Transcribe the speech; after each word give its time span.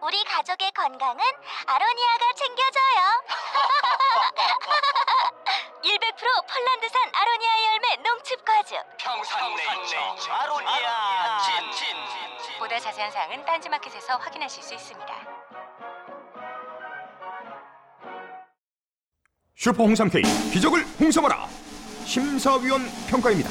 우리 0.00 0.22
가족의 0.24 0.70
건강은 0.72 1.24
아로니아가 1.66 2.32
챙겨줘요. 2.36 3.22
100% 5.98 6.46
폴란드산 6.46 7.02
아로니아 7.14 7.72
열매 7.72 7.96
농축 7.96 8.44
과즙. 8.44 8.76
평산 8.98 9.54
네이처 9.54 10.32
아로니아 10.32 11.38
친 11.72 11.96
보다 12.58 12.78
자세한 12.78 13.10
사항은 13.10 13.44
딴지마켓에서 13.44 14.16
확인하실 14.16 14.62
수 14.62 14.74
있습니다. 14.74 15.14
슈퍼 19.56 19.82
홍삼 19.82 20.08
K 20.08 20.22
기적을 20.52 20.84
홍삼하라 21.00 21.46
심사위원 22.04 22.88
평가입니다. 23.08 23.50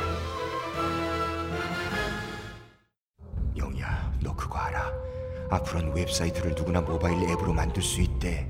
앞으로는 5.51 5.93
웹사이트를 5.95 6.55
누구나 6.55 6.81
모바일 6.81 7.29
앱으로 7.29 7.53
만들 7.53 7.83
수 7.83 8.01
있대. 8.01 8.49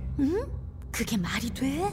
그게 0.92 1.18
말이 1.18 1.50
돼? 1.50 1.90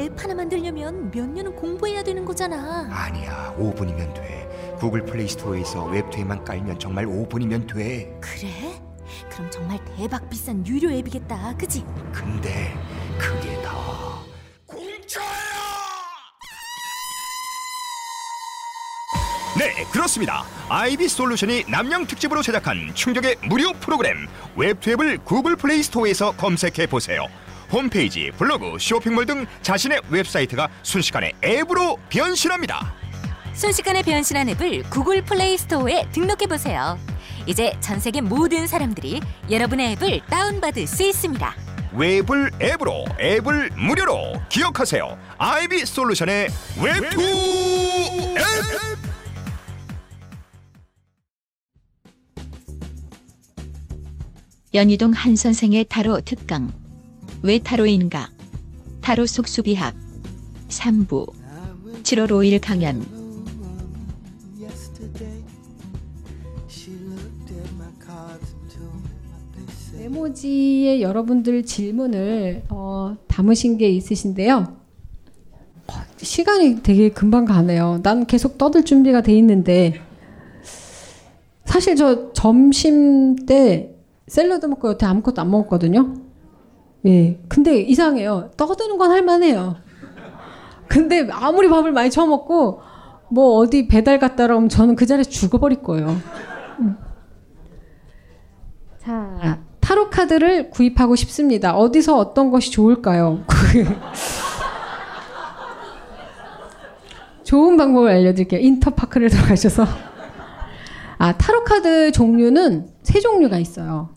앱 0.00 0.20
하나 0.22 0.34
만들려면 0.34 1.10
몇 1.10 1.28
년은 1.28 1.54
공부해야 1.54 2.02
되는 2.02 2.24
거잖아. 2.24 2.88
아니야, 2.90 3.54
5분이면 3.58 4.14
돼. 4.14 4.76
구글 4.78 5.04
플레이 5.04 5.28
스토어에서 5.28 5.84
웹투앱만 5.86 6.44
깔면 6.44 6.78
정말 6.78 7.06
5분이면 7.06 7.72
돼. 7.72 8.18
그래? 8.20 8.80
그럼 9.30 9.50
정말 9.50 9.78
대박 9.96 10.28
비싼 10.28 10.66
유료 10.66 10.90
앱이겠다. 10.90 11.56
그지? 11.56 11.84
근데 12.12 12.74
그게 13.18 13.57
네, 19.58 19.84
그렇습니다. 19.90 20.44
아이비 20.68 21.08
솔루션이 21.08 21.64
납량 21.68 22.06
특집으로 22.06 22.42
제작한 22.42 22.92
충격의 22.94 23.36
무료 23.42 23.72
프로그램 23.72 24.28
웹투앱을 24.54 25.18
구글 25.24 25.56
플레이 25.56 25.82
스토어에서 25.82 26.30
검색해 26.32 26.86
보세요. 26.86 27.26
홈페이지, 27.72 28.30
블로그, 28.38 28.76
쇼핑몰 28.78 29.26
등 29.26 29.46
자신의 29.62 30.02
웹사이트가 30.10 30.68
순식간에 30.84 31.32
앱으로 31.44 31.98
변신합니다. 32.08 32.94
순식간에 33.52 34.02
변신한 34.02 34.48
앱을 34.50 34.84
구글 34.90 35.24
플레이 35.24 35.58
스토어에 35.58 36.08
등록해 36.12 36.46
보세요. 36.46 36.96
이제 37.46 37.76
전 37.80 37.98
세계 37.98 38.20
모든 38.20 38.68
사람들이 38.68 39.20
여러분의 39.50 39.92
앱을 39.94 40.20
다운받을 40.30 40.86
수 40.86 41.02
있습니다. 41.02 41.54
웹을 41.94 42.52
앱으로, 42.62 43.06
앱을 43.20 43.70
무료로 43.74 44.40
기억하세요. 44.50 45.18
아이비 45.38 45.84
솔루션의 45.84 46.48
웹투 46.80 47.20
앱! 48.36 49.07
연희동 54.74 55.12
한 55.12 55.34
선생의 55.34 55.86
타로 55.88 56.20
특강. 56.20 56.70
왜 57.42 57.58
타로인가? 57.58 58.30
타로 59.00 59.24
속수비학. 59.24 59.94
3부. 60.68 61.32
7월 62.02 62.28
5일 62.28 62.60
강연. 62.60 63.02
메모지에 69.98 71.00
여러분들 71.00 71.64
질문을 71.64 72.64
어, 72.68 73.16
담으신 73.26 73.78
게 73.78 73.88
있으신데요. 73.88 74.76
어, 75.86 75.92
시간이 76.18 76.82
되게 76.82 77.08
금방 77.08 77.46
가네요. 77.46 78.00
난 78.02 78.26
계속 78.26 78.58
떠들 78.58 78.84
준비가 78.84 79.22
돼 79.22 79.32
있는데 79.38 79.94
사실 81.64 81.96
저 81.96 82.32
점심 82.32 83.46
때 83.46 83.97
샐러드 84.28 84.66
먹고 84.66 84.88
여태 84.90 85.06
아무것도 85.06 85.40
안 85.40 85.50
먹었거든요. 85.50 86.14
예. 87.06 87.40
근데 87.48 87.80
이상해요. 87.80 88.50
떠드는 88.56 88.98
건 88.98 89.10
할만해요. 89.10 89.76
근데 90.88 91.28
아무리 91.30 91.68
밥을 91.68 91.92
많이 91.92 92.10
처먹고 92.10 92.80
뭐 93.30 93.56
어디 93.58 93.88
배달 93.88 94.18
갔다 94.18 94.44
오면 94.44 94.68
저는 94.68 94.96
그 94.96 95.06
자리에서 95.06 95.30
죽어버릴 95.30 95.82
거예요. 95.82 96.16
음. 96.80 96.96
자, 98.98 99.60
타로 99.80 100.10
카드를 100.10 100.70
구입하고 100.70 101.16
싶습니다. 101.16 101.74
어디서 101.76 102.16
어떤 102.18 102.50
것이 102.50 102.70
좋을까요? 102.70 103.44
좋은 107.44 107.76
방법을 107.78 108.10
알려드릴게요. 108.10 108.60
인터파크를 108.60 109.30
들어가셔서. 109.30 109.86
아, 111.16 111.32
타로 111.38 111.64
카드 111.64 112.12
종류는 112.12 112.88
세 113.02 113.20
종류가 113.20 113.58
있어요. 113.58 114.10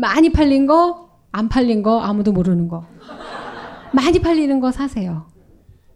많이 0.00 0.32
팔린 0.32 0.66
거, 0.66 1.10
안 1.30 1.48
팔린 1.48 1.82
거, 1.82 2.00
아무도 2.00 2.32
모르는 2.32 2.68
거. 2.68 2.86
많이 3.92 4.18
팔리는 4.18 4.58
거 4.60 4.72
사세요. 4.72 5.26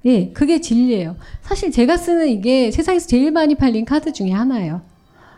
예, 0.04 0.30
그게 0.32 0.60
진리예요. 0.60 1.16
사실 1.40 1.70
제가 1.70 1.96
쓰는 1.96 2.28
이게 2.28 2.70
세상에서 2.70 3.08
제일 3.08 3.32
많이 3.32 3.54
팔린 3.54 3.86
카드 3.86 4.12
중에 4.12 4.30
하나예요. 4.30 4.82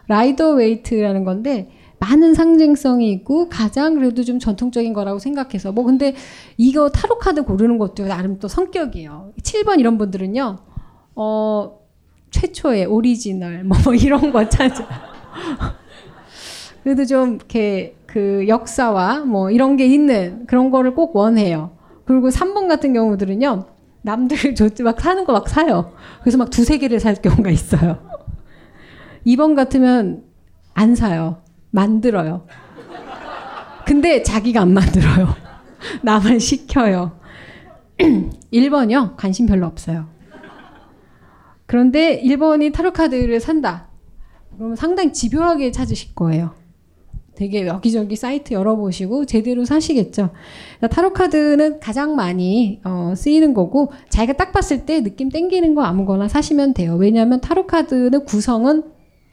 라이더 0.08 0.54
웨이트라는 0.54 1.24
건데 1.24 1.70
많은 1.98 2.34
상징성이 2.34 3.10
있고 3.12 3.48
가장 3.48 3.94
그래도 3.94 4.24
좀 4.24 4.38
전통적인 4.38 4.92
거라고 4.92 5.18
생각해서 5.18 5.72
뭐 5.72 5.84
근데 5.84 6.14
이거 6.56 6.90
타로 6.90 7.18
카드 7.18 7.42
고르는 7.44 7.78
것도 7.78 8.06
나름 8.06 8.38
또 8.38 8.48
성격이에요. 8.48 9.32
7번 9.42 9.78
이런 9.78 9.96
분들은요. 9.96 10.58
어 11.14 11.78
최초의 12.30 12.86
오리지널 12.86 13.64
뭐, 13.64 13.78
뭐 13.84 13.94
이런 13.94 14.32
거 14.32 14.48
찾아. 14.48 14.86
그래도 16.82 17.04
좀 17.04 17.36
이렇게 17.36 17.96
그 18.16 18.48
역사와 18.48 19.26
뭐 19.26 19.50
이런 19.50 19.76
게 19.76 19.84
있는 19.84 20.46
그런 20.46 20.70
거를 20.70 20.94
꼭 20.94 21.14
원해요. 21.14 21.76
그리고 22.06 22.30
3번 22.30 22.66
같은 22.66 22.94
경우들은요. 22.94 23.66
남들 24.00 24.54
저 24.56 24.77
막 24.77 24.98
사는 25.02 25.22
거 25.26 25.34
막 25.34 25.46
사요. 25.50 25.92
그래서 26.22 26.38
막 26.38 26.48
두세 26.48 26.78
개를 26.78 26.98
살 26.98 27.16
경우가 27.16 27.50
있어요. 27.50 27.98
2번 29.26 29.54
같으면 29.54 30.22
안 30.72 30.94
사요. 30.94 31.42
만들어요. 31.72 32.46
근데 33.84 34.22
자기가 34.22 34.62
안 34.62 34.72
만들어요. 34.72 35.34
나만 36.00 36.38
시켜요. 36.38 37.20
1번이요. 38.00 39.16
관심 39.18 39.44
별로 39.44 39.66
없어요. 39.66 40.06
그런데 41.66 42.18
1번이 42.22 42.72
타로 42.72 42.94
카드를 42.94 43.40
산다. 43.40 43.88
그러면 44.56 44.74
상당히 44.74 45.12
집요하게 45.12 45.70
찾으실 45.70 46.14
거예요. 46.14 46.54
되게 47.36 47.66
여기저기 47.66 48.16
사이트 48.16 48.54
열어보시고 48.54 49.26
제대로 49.26 49.64
사시겠죠. 49.64 50.30
타로 50.90 51.12
카드는 51.12 51.80
가장 51.80 52.16
많이 52.16 52.80
어, 52.84 53.12
쓰이는 53.16 53.54
거고 53.54 53.92
자기가 54.08 54.32
딱 54.32 54.52
봤을 54.52 54.86
때 54.86 55.02
느낌 55.02 55.28
땡기는 55.28 55.74
거 55.74 55.82
아무거나 55.82 56.28
사시면 56.28 56.74
돼요. 56.74 56.96
왜냐하면 56.96 57.40
타로 57.40 57.66
카드는 57.66 58.24
구성은 58.24 58.84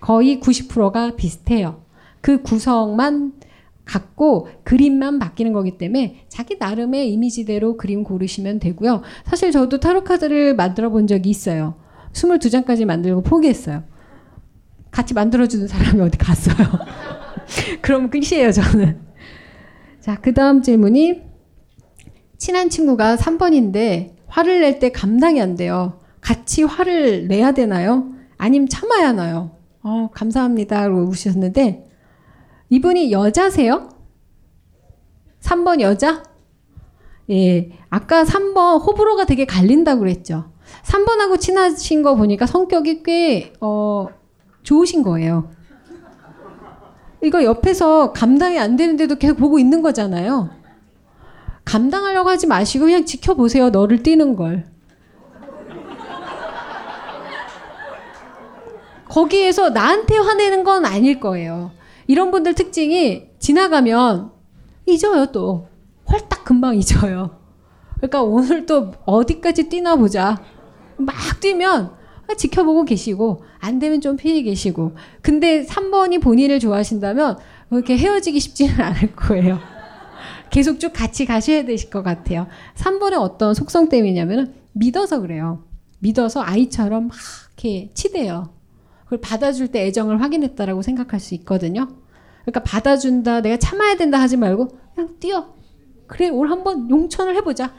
거의 0.02 0.40
90%가 0.40 1.16
비슷해요. 1.16 1.82
그 2.22 2.42
구성만 2.42 3.34
갖고 3.86 4.48
그림만 4.64 5.20
바뀌는 5.20 5.54
거기 5.54 5.78
때문에 5.78 6.26
자기 6.30 6.58
나름의 6.58 7.12
이미지대로 7.12 7.78
그림 7.78 8.04
고르시면 8.04 8.60
되고요. 8.60 9.02
사실 9.26 9.52
저도 9.52 9.80
타로 9.80 10.04
카드를 10.04 10.56
만들어 10.56 10.90
본 10.90 11.08
적이 11.08 11.30
있어요. 11.30 11.76
22장까지 12.14 12.86
만들고 12.86 13.24
포기했어요. 13.24 13.84
같이 14.92 15.14
만들어주는 15.14 15.68
사람이 15.68 16.02
어디 16.02 16.18
갔어요. 16.18 16.56
그럼 17.82 18.10
끝이에요, 18.10 18.52
저는. 18.52 19.02
자, 20.00 20.20
그 20.22 20.34
다음 20.34 20.62
질문이 20.62 21.22
친한 22.38 22.70
친구가 22.70 23.16
3번인데 23.16 24.14
화를 24.28 24.62
낼 24.62 24.80
때 24.80 24.92
감당이 24.92 25.42
안 25.42 25.56
돼요. 25.56 26.00
같이 26.22 26.64
화를 26.64 27.28
내야 27.28 27.52
되나요? 27.52 28.12
아니면 28.38 28.68
참아야 28.68 29.10
하나요? 29.10 29.52
어, 29.82 30.10
감사합니다. 30.14 30.88
라고 30.88 31.04
우셨는데 31.04 31.86
이분이 32.70 33.12
여자세요? 33.12 33.90
3번 35.42 35.82
여자? 35.82 36.24
예. 37.30 37.70
아까 37.90 38.24
3번 38.24 38.86
호불호가 38.86 39.26
되게 39.26 39.46
갈린다고 39.46 40.00
그랬죠. 40.00 40.52
3번하고 40.84 41.40
친하신 41.40 42.02
거 42.02 42.16
보니까 42.16 42.46
성격이 42.46 43.04
꽤, 43.04 43.54
어, 43.62 44.08
좋으신 44.64 45.04
거예요. 45.04 45.52
이거 47.24 47.44
옆에서 47.44 48.12
감당이 48.12 48.60
안 48.60 48.76
되는데도 48.76 49.16
계속 49.16 49.38
보고 49.38 49.58
있는 49.58 49.82
거잖아요. 49.82 50.50
감당하려고 51.64 52.30
하지 52.30 52.48
마시고 52.48 52.86
그냥 52.86 53.06
지켜보세요. 53.06 53.70
너를 53.70 54.04
뛰는 54.04 54.36
걸. 54.36 54.66
거기에서 59.06 59.70
나한테 59.70 60.18
화내는 60.18 60.64
건 60.64 60.86
아닐 60.86 61.20
거예요. 61.20 61.72
이런 62.08 62.32
분들 62.32 62.56
특징이 62.56 63.30
지나가면 63.40 64.32
잊어요, 64.86 65.28
또. 65.28 65.70
헐딱 66.12 66.44
금방 66.44 66.76
잊어요. 66.76 67.40
그러니까 67.98 68.22
오늘 68.22 68.66
또 68.66 68.92
어디까지 69.06 69.70
뛰나 69.70 69.96
보자. 69.96 70.42
막 70.98 71.16
뛰면 71.40 71.94
지켜보고 72.38 72.86
계시고 72.86 73.44
안 73.60 73.80
되면 73.80 74.02
좀 74.02 74.16
피해 74.16 74.42
계시고 74.42 74.96
근데 75.22 75.66
3번이 75.66 76.22
본인을 76.22 76.60
좋아하신다면 76.60 77.38
그렇게 77.70 77.98
헤어지기 77.98 78.40
쉽지는 78.40 78.80
않을 78.80 79.16
거예요. 79.16 79.60
계속 80.50 80.80
쭉 80.80 80.94
같이 80.94 81.26
가셔야 81.26 81.66
되실 81.66 81.90
것 81.90 82.04
같아요. 82.04 82.48
3번의 82.76 83.20
어떤 83.20 83.54
속성 83.54 83.90
때문이냐면 83.90 84.54
믿어서 84.74 85.20
그래요. 85.20 85.64
믿어서 86.00 86.42
아이처럼 86.42 87.08
막 87.08 87.18
이렇게 87.48 87.92
치대요. 87.94 88.54
그걸 89.06 89.22
받아줄 89.22 89.70
때 89.70 89.86
애정을 89.86 90.22
확인했다라고 90.22 90.82
생각할 90.82 91.20
수 91.20 91.34
있거든요. 91.36 91.88
그러니까 92.44 92.64
받아준다, 92.64 93.42
내가 93.42 93.58
참아야 93.58 93.96
된다 93.96 94.20
하지 94.20 94.38
말고 94.38 94.68
그냥 94.94 95.16
뛰어. 95.20 95.54
그래, 96.08 96.30
올 96.30 96.50
한번 96.50 96.90
용천을 96.90 97.36
해보자. 97.38 97.74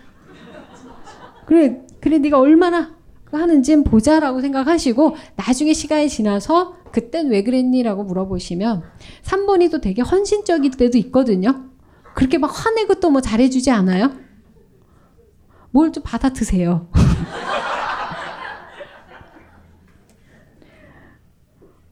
그래, 1.46 1.82
그래, 2.00 2.18
네가 2.18 2.38
얼마나 2.38 2.96
하는지 3.36 3.76
보자라고 3.82 4.40
생각하시고 4.40 5.16
나중에 5.36 5.72
시간이 5.72 6.08
지나서 6.08 6.76
그땐 6.92 7.28
왜 7.28 7.42
그랬니라고 7.42 8.04
물어보시면 8.04 8.82
3번이 9.22 9.70
또 9.70 9.80
되게 9.80 10.02
헌신적일 10.02 10.70
때도 10.72 10.96
있거든요. 10.98 11.64
그렇게 12.14 12.38
막 12.38 12.46
화내고 12.48 12.94
또 13.00 13.10
뭐 13.10 13.20
잘해주지 13.20 13.70
않아요? 13.70 14.12
뭘 15.72 15.90
좀 15.92 16.02
받아 16.04 16.28
드세요. 16.30 16.88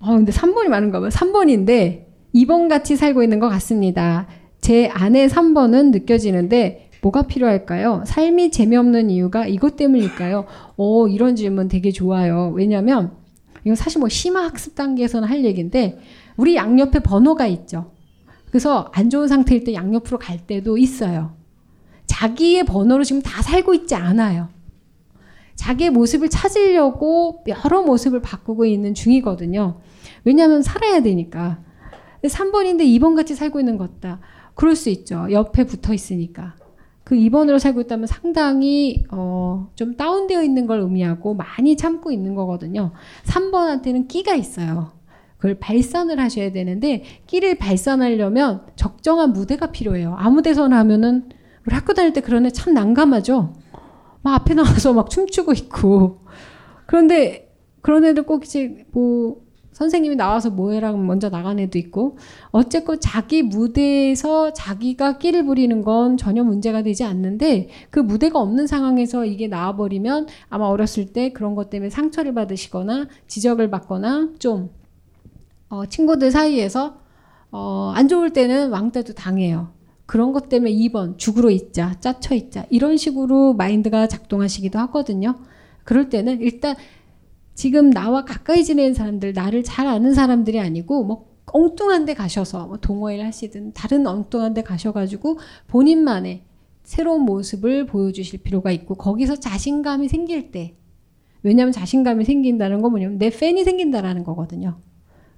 어, 0.00 0.12
근데 0.16 0.32
3번이 0.32 0.68
많은가 0.68 1.00
봐요. 1.00 1.08
3번인데 1.10 2.06
2번 2.34 2.68
같이 2.68 2.96
살고 2.96 3.22
있는 3.22 3.40
것 3.40 3.48
같습니다. 3.48 4.26
제 4.60 4.88
아내 4.88 5.26
3번은 5.26 5.90
느껴지는데 5.90 6.90
뭐가 7.02 7.22
필요할까요? 7.22 8.04
삶이 8.06 8.52
재미없는 8.52 9.10
이유가 9.10 9.46
이것 9.46 9.76
때문일까요? 9.76 10.46
어, 10.76 11.08
이런 11.08 11.34
질문 11.34 11.68
되게 11.68 11.90
좋아요. 11.90 12.52
왜냐면 12.54 13.12
이건 13.64 13.74
사실 13.74 13.98
뭐 13.98 14.08
심화 14.08 14.44
학습 14.44 14.76
단계에서는 14.76 15.28
할 15.28 15.44
얘기인데 15.44 15.98
우리 16.36 16.54
양옆에 16.54 17.00
번호가 17.00 17.46
있죠. 17.48 17.90
그래서 18.48 18.90
안 18.94 19.10
좋은 19.10 19.28
상태일 19.28 19.64
때 19.64 19.74
양옆으로 19.74 20.18
갈 20.18 20.46
때도 20.46 20.78
있어요. 20.78 21.34
자기의 22.06 22.64
번호로 22.64 23.02
지금 23.02 23.20
다 23.20 23.42
살고 23.42 23.74
있지 23.74 23.94
않아요. 23.96 24.48
자기의 25.56 25.90
모습을 25.90 26.28
찾으려고 26.28 27.44
여러 27.48 27.82
모습을 27.82 28.22
바꾸고 28.22 28.64
있는 28.64 28.94
중이거든요. 28.94 29.80
왜냐하면 30.24 30.62
살아야 30.62 31.00
되니까. 31.00 31.60
3번인데 32.22 32.82
2번 32.82 33.16
같이 33.16 33.34
살고 33.34 33.58
있는 33.58 33.76
것 33.76 34.00
같다. 34.00 34.20
그럴 34.54 34.76
수 34.76 34.88
있죠. 34.90 35.26
옆에 35.30 35.64
붙어 35.64 35.92
있으니까. 35.92 36.54
그 37.04 37.16
2번으로 37.16 37.58
살고 37.58 37.80
있다면 37.82 38.06
상당히 38.06 39.04
어, 39.10 39.68
좀 39.74 39.96
다운되어 39.96 40.42
있는 40.42 40.66
걸 40.66 40.80
의미하고 40.80 41.34
많이 41.34 41.76
참고 41.76 42.12
있는 42.12 42.34
거거든요. 42.34 42.92
3번한테는 43.24 44.08
끼가 44.08 44.34
있어요. 44.34 44.92
그걸 45.36 45.56
발산을 45.58 46.20
하셔야 46.20 46.52
되는데 46.52 47.02
끼를 47.26 47.56
발산하려면 47.58 48.62
적정한 48.76 49.32
무대가 49.32 49.72
필요해요. 49.72 50.14
아무 50.16 50.40
데서나 50.42 50.78
하면은 50.78 51.28
우리 51.66 51.74
학교 51.74 51.92
다닐 51.94 52.12
때 52.12 52.20
그런 52.20 52.46
애 52.46 52.50
참 52.50 52.74
난감하죠. 52.74 53.52
막 54.22 54.34
앞에 54.34 54.54
나와서 54.54 54.92
막 54.92 55.10
춤추고 55.10 55.52
있고 55.54 56.20
그런데 56.86 57.52
그런 57.80 58.04
애들 58.04 58.22
꼭 58.22 58.44
이제 58.44 58.84
뭐 58.92 59.41
선생님이 59.82 60.16
나와서 60.16 60.50
뭐해랑 60.50 61.06
먼저 61.06 61.28
나간 61.28 61.58
애도 61.58 61.76
있고 61.78 62.16
어쨌건 62.50 63.00
자기 63.00 63.42
무대에서 63.42 64.52
자기가 64.52 65.18
끼를 65.18 65.44
부리는 65.44 65.82
건 65.82 66.16
전혀 66.16 66.44
문제가 66.44 66.82
되지 66.82 67.04
않는데 67.04 67.68
그 67.90 67.98
무대가 67.98 68.38
없는 68.38 68.66
상황에서 68.66 69.24
이게 69.24 69.48
나와버리면 69.48 70.28
아마 70.48 70.66
어렸을 70.66 71.12
때 71.12 71.32
그런 71.32 71.54
것 71.54 71.68
때문에 71.68 71.90
상처를 71.90 72.32
받으시거나 72.34 73.08
지적을 73.26 73.70
받거나 73.70 74.30
좀 74.38 74.70
어, 75.68 75.86
친구들 75.86 76.30
사이에서 76.30 76.98
어, 77.50 77.92
안 77.94 78.06
좋을 78.08 78.32
때는 78.32 78.70
왕따도 78.70 79.14
당해요. 79.14 79.72
그런 80.06 80.32
것 80.32 80.48
때문에 80.48 80.72
2번 80.72 81.18
죽으로 81.18 81.50
있자 81.50 81.96
짜쳐 82.00 82.34
있자 82.34 82.66
이런 82.70 82.96
식으로 82.96 83.54
마인드가 83.54 84.06
작동하시기도 84.06 84.78
하거든요. 84.78 85.34
그럴 85.84 86.08
때는 86.08 86.40
일단 86.40 86.76
지금 87.54 87.90
나와 87.90 88.24
가까이 88.24 88.64
지내는 88.64 88.94
사람들, 88.94 89.32
나를 89.32 89.62
잘 89.62 89.86
아는 89.86 90.14
사람들이 90.14 90.58
아니고 90.60 91.04
뭐 91.04 91.32
엉뚱한 91.46 92.04
데 92.04 92.14
가셔서 92.14 92.66
뭐 92.66 92.78
동호회를 92.78 93.24
하시든 93.26 93.72
다른 93.72 94.06
엉뚱한 94.06 94.54
데 94.54 94.62
가셔가지고 94.62 95.38
본인만의 95.68 96.42
새로운 96.82 97.22
모습을 97.22 97.86
보여주실 97.86 98.42
필요가 98.42 98.72
있고 98.72 98.94
거기서 98.94 99.36
자신감이 99.36 100.08
생길 100.08 100.50
때 100.50 100.76
왜냐하면 101.42 101.72
자신감이 101.72 102.24
생긴다는 102.24 102.82
건 102.82 102.92
뭐냐면 102.92 103.18
내 103.18 103.30
팬이 103.30 103.64
생긴다라는 103.64 104.24
거거든요. 104.24 104.78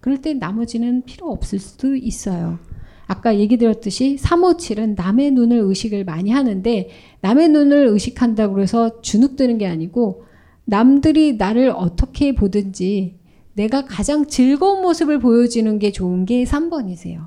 그럴 0.00 0.20
때 0.20 0.34
나머지는 0.34 1.02
필요 1.02 1.30
없을 1.30 1.58
수도 1.58 1.96
있어요. 1.96 2.58
아까 3.06 3.38
얘기 3.38 3.56
드렸듯이 3.56 4.16
357은 4.16 4.94
남의 4.96 5.32
눈을 5.32 5.58
의식을 5.58 6.04
많이 6.04 6.30
하는데 6.30 6.88
남의 7.20 7.48
눈을 7.48 7.86
의식한다고 7.88 8.60
해서 8.60 9.00
주눅드는 9.00 9.58
게 9.58 9.66
아니고 9.66 10.24
남들이 10.64 11.36
나를 11.36 11.70
어떻게 11.70 12.34
보든지 12.34 13.18
내가 13.54 13.84
가장 13.84 14.26
즐거운 14.26 14.82
모습을 14.82 15.18
보여주는 15.18 15.78
게 15.78 15.92
좋은 15.92 16.24
게 16.24 16.44
3번이세요. 16.44 17.26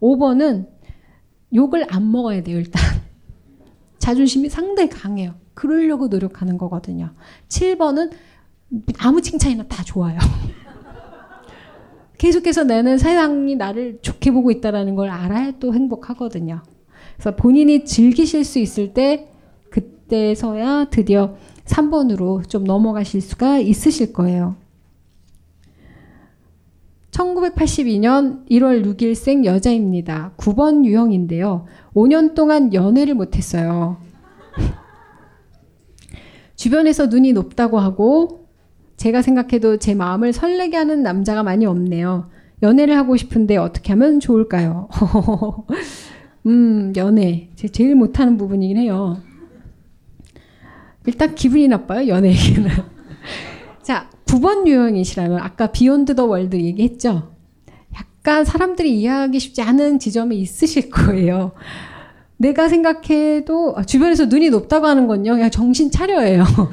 5번은 0.00 0.68
욕을 1.54 1.86
안 1.92 2.10
먹어야 2.10 2.42
돼요, 2.42 2.58
일단. 2.58 2.82
자존심이 3.98 4.48
상당히 4.48 4.88
강해요. 4.88 5.34
그러려고 5.54 6.08
노력하는 6.08 6.58
거거든요. 6.58 7.10
7번은 7.48 8.12
아무 8.98 9.20
칭찬이나 9.20 9.64
다 9.64 9.84
좋아요. 9.84 10.18
계속해서 12.18 12.64
나는 12.64 12.98
세상이 12.98 13.56
나를 13.56 14.00
좋게 14.02 14.30
보고 14.30 14.50
있다는 14.50 14.94
걸 14.94 15.10
알아야 15.10 15.52
또 15.58 15.74
행복하거든요. 15.74 16.62
그래서 17.14 17.36
본인이 17.36 17.84
즐기실 17.84 18.44
수 18.44 18.58
있을 18.58 18.94
때 18.94 19.28
그때서야 19.70 20.86
드디어 20.90 21.36
3번으로 21.70 22.46
좀 22.48 22.64
넘어가실 22.64 23.20
수가 23.20 23.58
있으실 23.58 24.12
거예요. 24.12 24.56
1982년 27.10 28.46
1월 28.48 28.84
6일생 28.84 29.44
여자입니다. 29.44 30.32
9번 30.36 30.84
유형인데요. 30.84 31.66
5년 31.94 32.34
동안 32.34 32.72
연애를 32.72 33.14
못했어요. 33.14 33.98
주변에서 36.56 37.06
눈이 37.06 37.32
높다고 37.32 37.78
하고 37.78 38.48
제가 38.96 39.22
생각해도 39.22 39.78
제 39.78 39.94
마음을 39.94 40.32
설레게 40.32 40.76
하는 40.76 41.02
남자가 41.02 41.42
많이 41.42 41.66
없네요. 41.66 42.28
연애를 42.62 42.96
하고 42.96 43.16
싶은데 43.16 43.56
어떻게 43.56 43.92
하면 43.92 44.20
좋을까요? 44.20 44.88
음, 46.46 46.92
연애. 46.96 47.48
제 47.54 47.68
제일 47.68 47.94
못하는 47.94 48.36
부분이긴 48.36 48.76
해요. 48.76 49.18
일단 51.10 51.34
기분이 51.34 51.66
나빠요, 51.66 52.06
연애 52.06 52.28
얘기는. 52.28 52.70
자, 53.82 54.08
9번 54.26 54.64
유형이시라면 54.64 55.40
아까 55.40 55.66
beyond 55.72 56.14
the 56.14 56.26
world 56.26 56.54
얘기했죠? 56.54 57.34
약간 57.96 58.44
사람들이 58.44 58.96
이해하기 59.00 59.40
쉽지 59.40 59.60
않은 59.60 59.98
지점이 59.98 60.38
있으실 60.38 60.88
거예요. 60.88 61.50
내가 62.36 62.68
생각해도 62.68 63.74
아, 63.76 63.82
주변에서 63.82 64.26
눈이 64.26 64.50
높다고 64.50 64.86
하는 64.86 65.08
건요. 65.08 65.32
그냥 65.32 65.50
정신 65.50 65.90
차려예요. 65.90 66.44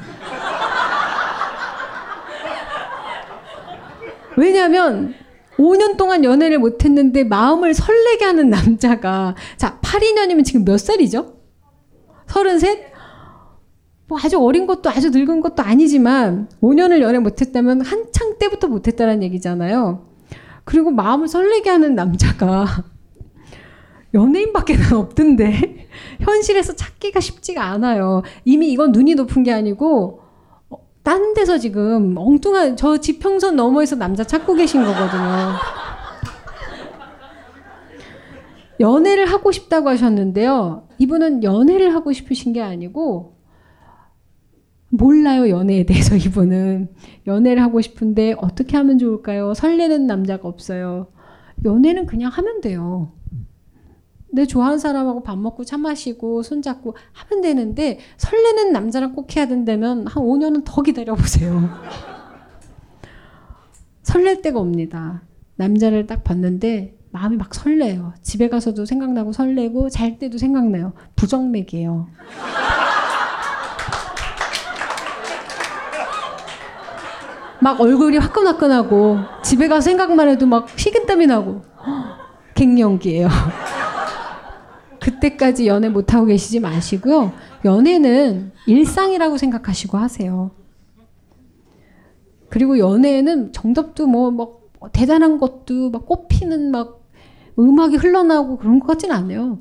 왜냐하면 4.36 5.14
5년 5.56 5.96
동안 5.96 6.22
연애를 6.22 6.60
못했는데 6.60 7.24
마음을 7.24 7.74
설레게 7.74 8.24
하는 8.24 8.50
남자가 8.50 9.34
자 9.56 9.80
82년이면 9.80 10.44
지금 10.44 10.64
몇 10.64 10.78
살이죠? 10.78 11.34
33? 12.28 12.97
뭐 14.08 14.18
아주 14.20 14.38
어린 14.42 14.66
것도 14.66 14.88
아주 14.88 15.10
늙은 15.10 15.42
것도 15.42 15.62
아니지만 15.62 16.48
5년을 16.62 17.02
연애 17.02 17.18
못했다면 17.18 17.82
한창 17.82 18.38
때부터 18.38 18.66
못했다는 18.66 19.22
얘기잖아요. 19.22 20.06
그리고 20.64 20.90
마음을 20.90 21.28
설레게 21.28 21.68
하는 21.68 21.94
남자가 21.94 22.66
연예인밖에는 24.14 24.94
없던데 24.94 25.88
현실에서 26.20 26.74
찾기가 26.74 27.20
쉽지가 27.20 27.62
않아요. 27.62 28.22
이미 28.46 28.72
이건 28.72 28.92
눈이 28.92 29.14
높은 29.14 29.42
게 29.42 29.52
아니고 29.52 30.22
어, 30.70 30.78
딴 31.02 31.34
데서 31.34 31.58
지금 31.58 32.16
엉뚱한 32.16 32.76
저 32.76 32.96
지평선 32.96 33.56
너머에서 33.56 33.96
남자 33.96 34.24
찾고 34.24 34.54
계신 34.54 34.84
거거든요. 34.84 35.52
연애를 38.80 39.26
하고 39.26 39.52
싶다고 39.52 39.90
하셨는데요. 39.90 40.88
이분은 40.98 41.44
연애를 41.44 41.94
하고 41.94 42.12
싶으신 42.12 42.54
게 42.54 42.62
아니고 42.62 43.37
몰라요 44.90 45.48
연애에 45.48 45.84
대해서 45.84 46.16
이분은 46.16 46.88
연애를 47.26 47.62
하고 47.62 47.80
싶은데 47.80 48.34
어떻게 48.38 48.76
하면 48.76 48.98
좋을까요? 48.98 49.54
설레는 49.54 50.06
남자가 50.06 50.48
없어요. 50.48 51.08
연애는 51.64 52.06
그냥 52.06 52.30
하면 52.32 52.60
돼요. 52.60 53.12
내 54.30 54.46
좋아하는 54.46 54.78
사람하고 54.78 55.22
밥 55.22 55.38
먹고 55.38 55.64
차 55.64 55.78
마시고 55.78 56.42
손잡고 56.42 56.96
하면 57.12 57.42
되는데 57.42 57.98
설레는 58.18 58.72
남자랑 58.72 59.14
꼭 59.14 59.34
해야 59.36 59.48
된다면 59.48 60.06
한 60.06 60.22
5년은 60.22 60.62
더 60.64 60.82
기다려 60.82 61.14
보세요. 61.14 61.68
설렐 64.02 64.42
때가 64.42 64.60
옵니다. 64.60 65.22
남자를 65.56 66.06
딱 66.06 66.24
봤는데 66.24 66.96
마음이 67.10 67.36
막 67.36 67.54
설레요. 67.54 68.12
집에 68.22 68.48
가서도 68.48 68.84
생각나고 68.84 69.32
설레고 69.32 69.88
잘 69.88 70.18
때도 70.18 70.38
생각나요. 70.38 70.92
부정맥이에요. 71.16 72.08
막 77.60 77.80
얼굴이 77.80 78.18
화끈화끈하고 78.18 79.18
집에 79.42 79.68
가서 79.68 79.82
생각만 79.82 80.28
해도 80.28 80.46
막 80.46 80.68
식은땀이 80.78 81.26
나고 81.26 81.62
갱년기예요. 82.54 83.28
그때까지 85.00 85.66
연애 85.66 85.88
못 85.88 86.12
하고 86.12 86.26
계시지 86.26 86.60
마시고요. 86.60 87.32
연애는 87.64 88.52
일상이라고 88.66 89.38
생각하시고 89.38 89.96
하세요. 89.96 90.50
그리고 92.50 92.78
연애는 92.78 93.52
정답도 93.52 94.06
뭐, 94.06 94.30
뭐 94.30 94.60
대단한 94.92 95.38
것도 95.38 95.90
막 95.90 96.06
꽃피는 96.06 96.70
막 96.70 97.02
음악이 97.58 97.96
흘러나오고 97.96 98.58
그런 98.58 98.80
것 98.80 98.86
같진 98.86 99.12
않아요. 99.12 99.58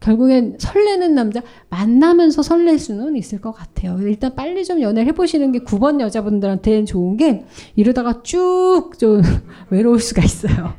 결국엔 0.00 0.56
설레는 0.58 1.14
남자 1.14 1.42
만나면서 1.70 2.42
설렐 2.42 2.78
수는 2.78 3.16
있을 3.16 3.40
것 3.40 3.52
같아요. 3.52 3.98
일단 4.02 4.34
빨리 4.34 4.64
좀 4.64 4.80
연애를 4.80 5.08
해보시는 5.08 5.52
게 5.52 5.60
9번 5.60 6.00
여자분들한테는 6.00 6.86
좋은 6.86 7.16
게 7.16 7.44
이러다가 7.76 8.22
쭉 8.22 8.92
좀 8.98 9.22
외로울 9.70 10.00
수가 10.00 10.22
있어요. 10.22 10.74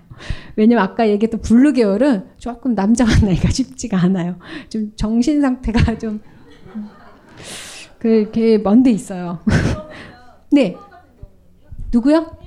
왜냐면 0.56 0.84
아까 0.84 1.08
얘기했던 1.10 1.42
blue 1.42 1.74
계열은 1.74 2.26
조금 2.38 2.76
남자 2.76 3.06
만나기가 3.06 3.50
쉽지가 3.50 3.98
않아요. 4.02 4.36
좀 4.70 4.92
정신 4.96 5.42
상태가 5.42 5.98
좀 6.00 6.20
그렇게 8.00 8.58
먼데 8.58 8.92
있어요. 8.92 9.40
네. 10.52 10.76
누구요? 11.92 12.39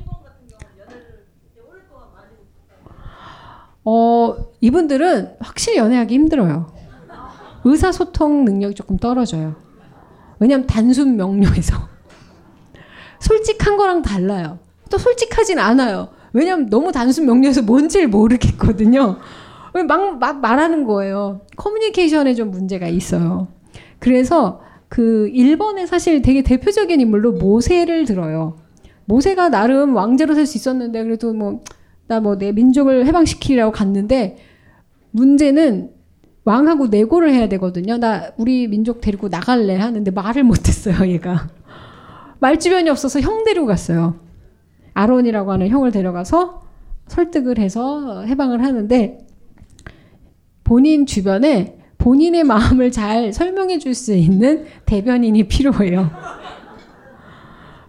어, 3.85 4.37
이분들은 4.61 5.37
확실히 5.41 5.79
연애하기 5.79 6.15
힘들어요. 6.15 6.73
의사소통 7.65 8.45
능력이 8.45 8.75
조금 8.75 8.97
떨어져요. 8.97 9.55
왜냐면 10.39 10.67
단순 10.67 11.17
명료해서. 11.17 11.77
솔직한 13.21 13.77
거랑 13.77 14.03
달라요. 14.03 14.59
또 14.91 14.99
솔직하진 14.99 15.59
않아요. 15.59 16.09
왜냐면 16.33 16.69
너무 16.69 16.93
단순 16.93 17.27
명료해서 17.27 17.63
뭔지를 17.63 18.09
모르겠거든요. 18.09 19.19
막, 19.87 20.19
막 20.19 20.41
말하는 20.41 20.85
거예요. 20.85 21.43
커뮤니케이션에 21.57 22.35
좀 22.35 22.51
문제가 22.51 22.89
있어요. 22.89 23.49
그래서 23.99 24.61
그 24.89 25.29
일본의 25.33 25.87
사실 25.87 26.21
되게 26.21 26.43
대표적인 26.43 27.01
인물로 27.01 27.33
모세를 27.33 28.05
들어요. 28.05 28.57
모세가 29.07 29.49
나름 29.49 29.95
왕제로 29.97 30.35
살 30.35 30.47
수 30.47 30.59
있었는데 30.59 31.03
그래도 31.05 31.33
뭐 31.33 31.61
나 32.13 32.21
뭐 32.21 32.37
내 32.39 32.53
민족을 32.53 33.07
해방시키려고 33.07 33.73
갔는데 33.73 34.37
문제는 35.13 35.91
왕하고 36.45 36.89
내고를 36.89 37.33
해야 37.33 37.49
되거든요. 37.49 37.97
나 37.99 38.33
우리 38.37 38.67
민족 38.69 39.01
데리고 39.01 39.29
나갈래 39.29 39.77
하는데 39.77 40.11
말을 40.11 40.43
못했어요. 40.45 41.09
얘가 41.11 41.49
말주변이 42.41 42.91
없어서 42.91 43.21
형 43.21 43.45
데리고 43.45 43.67
갔어요. 43.67 44.17
아론이라고 44.95 45.53
하는 45.53 45.69
형을 45.69 45.91
데려가서 45.93 46.63
설득을 47.07 47.59
해서 47.59 48.23
해방을 48.25 48.63
하는데 48.65 49.19
본인 50.65 51.07
주변에 51.07 51.79
본인의 51.99 52.45
마음을 52.45 52.91
잘 52.91 53.33
설명해 53.33 53.79
줄 53.79 53.95
수 53.95 54.13
있는 54.15 54.65
대변인이 54.87 55.45
필요해요. 55.47 56.11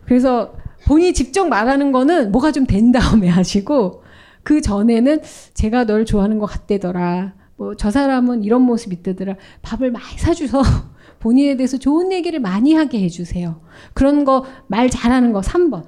그래서 0.06 0.54
본인이 0.86 1.14
직접 1.14 1.46
말하는 1.48 1.92
거는 1.92 2.32
뭐가 2.32 2.52
좀 2.52 2.66
된 2.68 2.92
다음에 2.92 3.28
하시고 3.30 4.03
그 4.44 4.62
전에는 4.62 5.22
제가 5.54 5.86
널 5.86 6.06
좋아하는 6.06 6.40
것 6.40 6.46
같대더라. 6.48 7.34
뭐 7.58 7.76
저 7.76 7.92
사람은 7.92 8.44
이런 8.44 8.62
모습 8.62 8.92
있대더라. 8.94 9.36
밥을 9.62 9.92
많이 9.92 10.18
사줘서 10.18 10.62
본인에 11.20 11.56
대해서 11.56 11.78
좋은 11.78 12.12
얘기를 12.12 12.40
많이 12.40 12.74
하게 12.74 13.02
해주세요. 13.04 13.62
그런 13.94 14.26
거 14.26 14.46
말 14.68 14.90
잘하는 14.90 15.32
거 15.34 15.42
3번. 15.42 15.86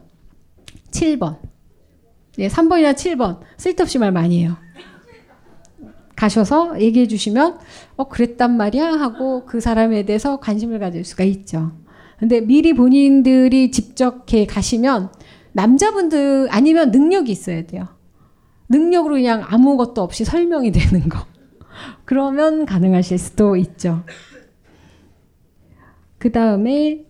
7번. 0.91 1.37
예, 2.39 2.47
3번이나 2.47 2.93
7번. 2.93 3.39
쓸데없이 3.57 3.97
말 3.99 4.11
많이 4.11 4.41
해요. 4.43 4.55
가셔서 6.15 6.79
얘기해 6.79 7.07
주시면, 7.07 7.57
어, 7.97 8.07
그랬단 8.07 8.55
말이야? 8.55 8.93
하고 8.93 9.43
그 9.45 9.59
사람에 9.59 10.03
대해서 10.05 10.39
관심을 10.39 10.79
가질 10.79 11.03
수가 11.03 11.25
있죠. 11.25 11.73
근데 12.17 12.39
미리 12.39 12.73
본인들이 12.73 13.71
직접 13.71 14.25
가시면, 14.47 15.11
남자분들 15.51 16.47
아니면 16.51 16.91
능력이 16.91 17.31
있어야 17.31 17.65
돼요. 17.65 17.87
능력으로 18.69 19.15
그냥 19.15 19.43
아무것도 19.45 20.01
없이 20.01 20.25
설명이 20.25 20.71
되는 20.71 21.07
거. 21.09 21.25
그러면 22.05 22.65
가능하실 22.65 23.17
수도 23.17 23.55
있죠. 23.55 24.03
그 26.17 26.31
다음에, 26.31 27.05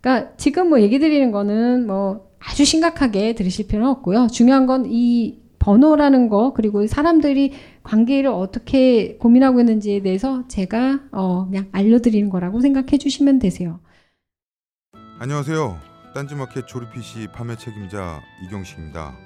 그러니까 0.00 0.36
지금 0.36 0.68
뭐 0.68 0.80
얘기 0.80 0.98
드리는 0.98 1.30
거는 1.30 1.86
뭐 1.86 2.30
아주 2.38 2.64
심각하게 2.64 3.34
들으실 3.34 3.66
필요는 3.66 3.88
없고요. 3.90 4.28
중요한 4.28 4.66
건 4.66 4.86
이 4.86 5.46
번호라는 5.66 6.28
거 6.28 6.52
그리고 6.52 6.86
사람들이 6.86 7.52
관계를 7.82 8.30
어떻게 8.30 9.16
고민하고 9.16 9.58
있는지에 9.58 10.00
대해서 10.00 10.46
제가 10.46 11.00
어 11.10 11.46
그냥 11.46 11.66
알려드리는 11.72 12.30
거라고 12.30 12.60
생각해 12.60 12.98
주시면 12.98 13.40
되세요. 13.40 13.80
안녕하세요. 15.18 15.76
딴지마켓 16.14 16.68
조립 16.68 16.92
PC 16.92 17.28
판매 17.34 17.56
책임자 17.56 18.20
이경식입니다. 18.44 19.25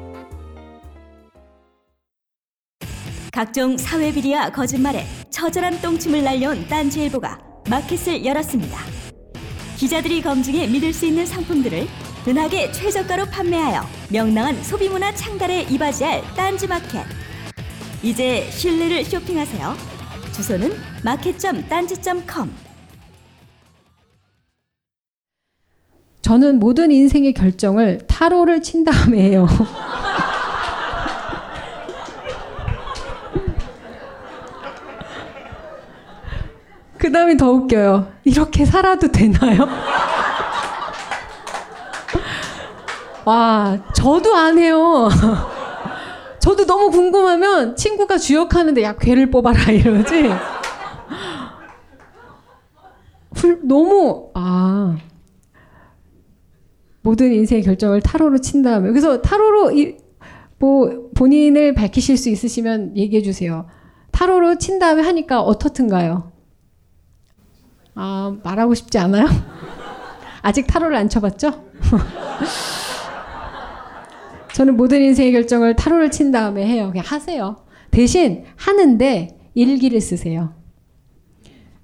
각종 3.31 3.77
사회 3.77 4.11
비리와 4.11 4.49
거짓말에 4.49 5.05
처절한 5.29 5.79
똥침을 5.81 6.21
날려온 6.21 6.67
딴지일보가 6.67 7.39
마켓을 7.69 8.25
열었습니다. 8.25 8.77
기자들이 9.77 10.21
검증해 10.21 10.67
믿을 10.67 10.91
수 10.91 11.05
있는 11.05 11.25
상품들을 11.25 11.87
은하계 12.27 12.73
최저가로 12.73 13.27
판매하여 13.27 13.83
명랑한 14.11 14.61
소비문화 14.61 15.13
창달에 15.15 15.61
이바지할 15.63 16.21
딴지마켓. 16.35 17.05
이제 18.03 18.49
신뢰를 18.51 19.05
쇼핑하세요. 19.05 19.75
주소는 20.33 20.73
마켓.딴지.com. 21.03 22.51
저는 26.21 26.59
모든 26.59 26.91
인생의 26.91 27.33
결정을 27.33 27.99
타로를 28.07 28.61
친 28.61 28.83
다음에 28.83 29.21
해요. 29.21 29.47
그 37.01 37.11
다음이 37.11 37.35
더 37.35 37.49
웃겨요. 37.49 38.11
이렇게 38.25 38.63
살아도 38.63 39.07
되나요? 39.07 39.67
와, 43.25 43.79
저도 43.95 44.35
안 44.35 44.59
해요. 44.59 45.09
저도 46.37 46.67
너무 46.67 46.91
궁금하면 46.91 47.75
친구가 47.75 48.19
주역하는데 48.19 48.83
야, 48.83 48.95
괴를 48.97 49.31
뽑아라 49.31 49.71
이러지. 49.71 50.29
훌, 53.35 53.61
너무, 53.63 54.29
아. 54.35 54.95
모든 57.01 57.33
인생의 57.33 57.63
결정을 57.63 58.01
타로로 58.01 58.37
친 58.37 58.61
다음에. 58.61 58.89
그래서 58.89 59.23
타로로 59.23 59.71
이, 59.71 59.97
뭐 60.59 61.09
본인을 61.15 61.73
밝히실 61.73 62.15
수 62.15 62.29
있으시면 62.29 62.95
얘기해 62.95 63.23
주세요. 63.23 63.65
타로로 64.11 64.59
친 64.59 64.77
다음에 64.77 65.01
하니까 65.01 65.41
어떻든가요? 65.41 66.30
아, 67.95 68.35
말하고 68.43 68.73
싶지 68.73 68.97
않아요? 68.97 69.27
아직 70.41 70.67
타로를 70.67 70.95
안 70.95 71.09
쳐봤죠? 71.09 71.71
저는 74.53 74.75
모든 74.77 75.01
인생의 75.01 75.31
결정을 75.31 75.75
타로를 75.75 76.11
친 76.11 76.31
다음에 76.31 76.65
해요. 76.65 76.89
그냥 76.91 77.05
하세요. 77.07 77.57
대신 77.89 78.43
하는데 78.55 79.37
일기를 79.53 80.01
쓰세요. 80.01 80.53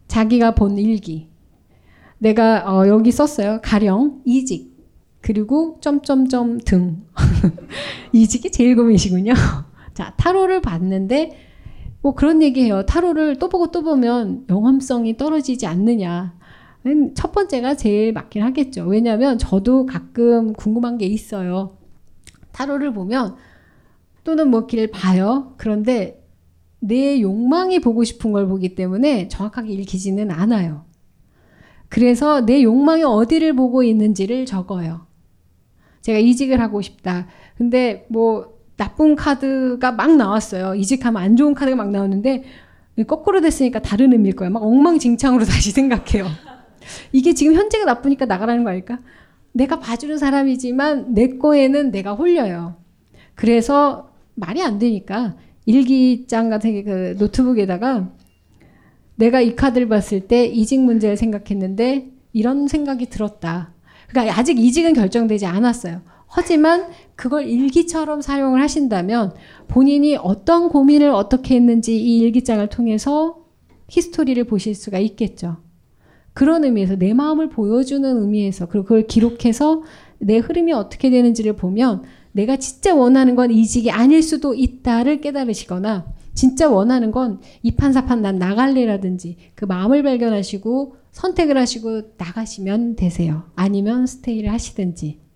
자기가 0.07 0.55
본 0.55 0.77
일기. 0.77 1.29
내가 2.17 2.63
어, 2.65 2.87
여기 2.87 3.11
썼어요. 3.11 3.59
가령 3.61 4.21
이직 4.25 4.75
그리고 5.21 5.77
점점점 5.81 6.59
등 6.59 7.03
이직이 8.13 8.51
제일 8.51 8.75
고민이시군요. 8.75 9.33
자 9.93 10.13
타로를 10.17 10.61
봤는데 10.61 11.46
뭐 12.01 12.13
그런 12.15 12.41
얘기해요. 12.41 12.85
타로를 12.85 13.37
또 13.37 13.49
보고 13.49 13.71
또 13.71 13.83
보면 13.83 14.45
영험성이 14.49 15.17
떨어지지 15.17 15.65
않느냐. 15.65 16.37
첫 17.15 17.31
번째가 17.33 17.75
제일 17.75 18.13
맞긴 18.13 18.43
하겠죠. 18.43 18.85
왜냐하면 18.85 19.37
저도 19.37 19.85
가끔 19.85 20.53
궁금한 20.53 20.97
게 20.97 21.05
있어요. 21.05 21.77
타로를 22.53 22.93
보면 22.93 23.35
또는 24.23 24.49
뭐 24.49 24.67
길 24.67 24.89
봐요. 24.89 25.53
그런데 25.57 26.23
내 26.79 27.19
욕망이 27.21 27.79
보고 27.79 28.03
싶은 28.03 28.31
걸 28.31 28.47
보기 28.47 28.75
때문에 28.75 29.27
정확하게 29.27 29.73
읽히지는 29.73 30.31
않아요. 30.31 30.85
그래서 31.89 32.45
내 32.45 32.63
욕망이 32.63 33.03
어디를 33.03 33.53
보고 33.53 33.83
있는지를 33.83 34.45
적어요. 34.45 35.07
제가 36.01 36.19
이직을 36.19 36.61
하고 36.61 36.81
싶다. 36.81 37.27
근데 37.57 38.05
뭐 38.09 38.56
나쁜 38.77 39.15
카드가 39.15 39.91
막 39.91 40.15
나왔어요. 40.15 40.75
이직하면 40.75 41.21
안 41.21 41.35
좋은 41.35 41.53
카드가 41.53 41.75
막 41.75 41.89
나왔는데 41.89 42.43
거꾸로 43.07 43.41
됐으니까 43.41 43.79
다른 43.79 44.13
의미일 44.13 44.35
거예요. 44.35 44.51
막 44.51 44.63
엉망진창으로 44.63 45.43
다시 45.45 45.71
생각해요. 45.71 46.27
이게 47.11 47.33
지금 47.33 47.53
현재가 47.53 47.85
나쁘니까 47.85 48.25
나가라는 48.25 48.63
거 48.63 48.69
아닐까? 48.69 48.99
내가 49.51 49.79
봐주는 49.79 50.17
사람이지만 50.17 51.13
내 51.13 51.37
거에는 51.37 51.91
내가 51.91 52.13
홀려요. 52.13 52.75
그래서 53.35 54.11
말이 54.35 54.61
안 54.61 54.79
되니까 54.79 55.35
일기장 55.65 56.49
같은 56.49 56.83
그 56.83 57.15
노트북에다가 57.19 58.09
내가 59.15 59.41
이 59.41 59.55
카드를 59.55 59.89
봤을 59.89 60.27
때 60.27 60.45
이직 60.45 60.79
문제를 60.81 61.17
생각했는데 61.17 62.11
이런 62.33 62.67
생각이 62.67 63.07
들었다. 63.07 63.73
그러니까 64.07 64.37
아직 64.37 64.59
이직은 64.59 64.93
결정되지 64.93 65.47
않았어요. 65.47 66.01
하지만 66.27 66.87
그걸 67.15 67.47
일기처럼 67.47 68.21
사용을 68.21 68.61
하신다면 68.61 69.33
본인이 69.67 70.15
어떤 70.15 70.69
고민을 70.69 71.09
어떻게 71.09 71.55
했는지 71.55 71.97
이 71.99 72.19
일기장을 72.19 72.67
통해서 72.67 73.39
히스토리를 73.89 74.43
보실 74.43 74.75
수가 74.75 74.99
있겠죠. 74.99 75.57
그런 76.33 76.63
의미에서 76.63 76.97
내 76.97 77.13
마음을 77.13 77.49
보여주는 77.49 78.21
의미에서 78.21 78.67
그리고 78.67 78.83
그걸 78.83 79.07
기록해서 79.07 79.83
내 80.19 80.37
흐름이 80.37 80.71
어떻게 80.73 81.09
되는지를 81.09 81.53
보면 81.55 82.03
내가 82.31 82.57
진짜 82.57 82.93
원하는 82.93 83.35
건 83.35 83.49
이직이 83.49 83.89
아닐 83.89 84.21
수도 84.21 84.53
있다를 84.53 85.21
깨달으시거나 85.21 86.05
진짜 86.35 86.69
원하는 86.69 87.11
건 87.11 87.39
이판사판 87.63 88.21
난 88.21 88.37
나갈래라든지 88.37 89.37
그 89.55 89.65
마음을 89.65 90.03
발견하시고 90.03 90.95
선택을 91.11 91.57
하시고 91.57 92.11
나가시면 92.17 92.95
되세요. 92.95 93.45
아니면 93.55 94.05
스테이를 94.05 94.51
하시든지. 94.51 95.26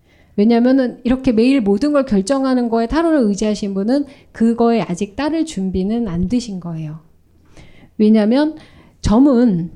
왜냐면은 0.41 0.99
이렇게 1.03 1.31
매일 1.31 1.61
모든 1.61 1.93
걸 1.93 2.03
결정하는 2.03 2.67
거에 2.69 2.87
타로를 2.87 3.19
의지하신 3.19 3.75
분은 3.75 4.05
그거에 4.31 4.81
아직 4.81 5.15
따를 5.15 5.45
준비는 5.45 6.07
안 6.07 6.27
되신 6.29 6.59
거예요. 6.59 7.01
왜냐면 7.99 8.55
점은 9.01 9.69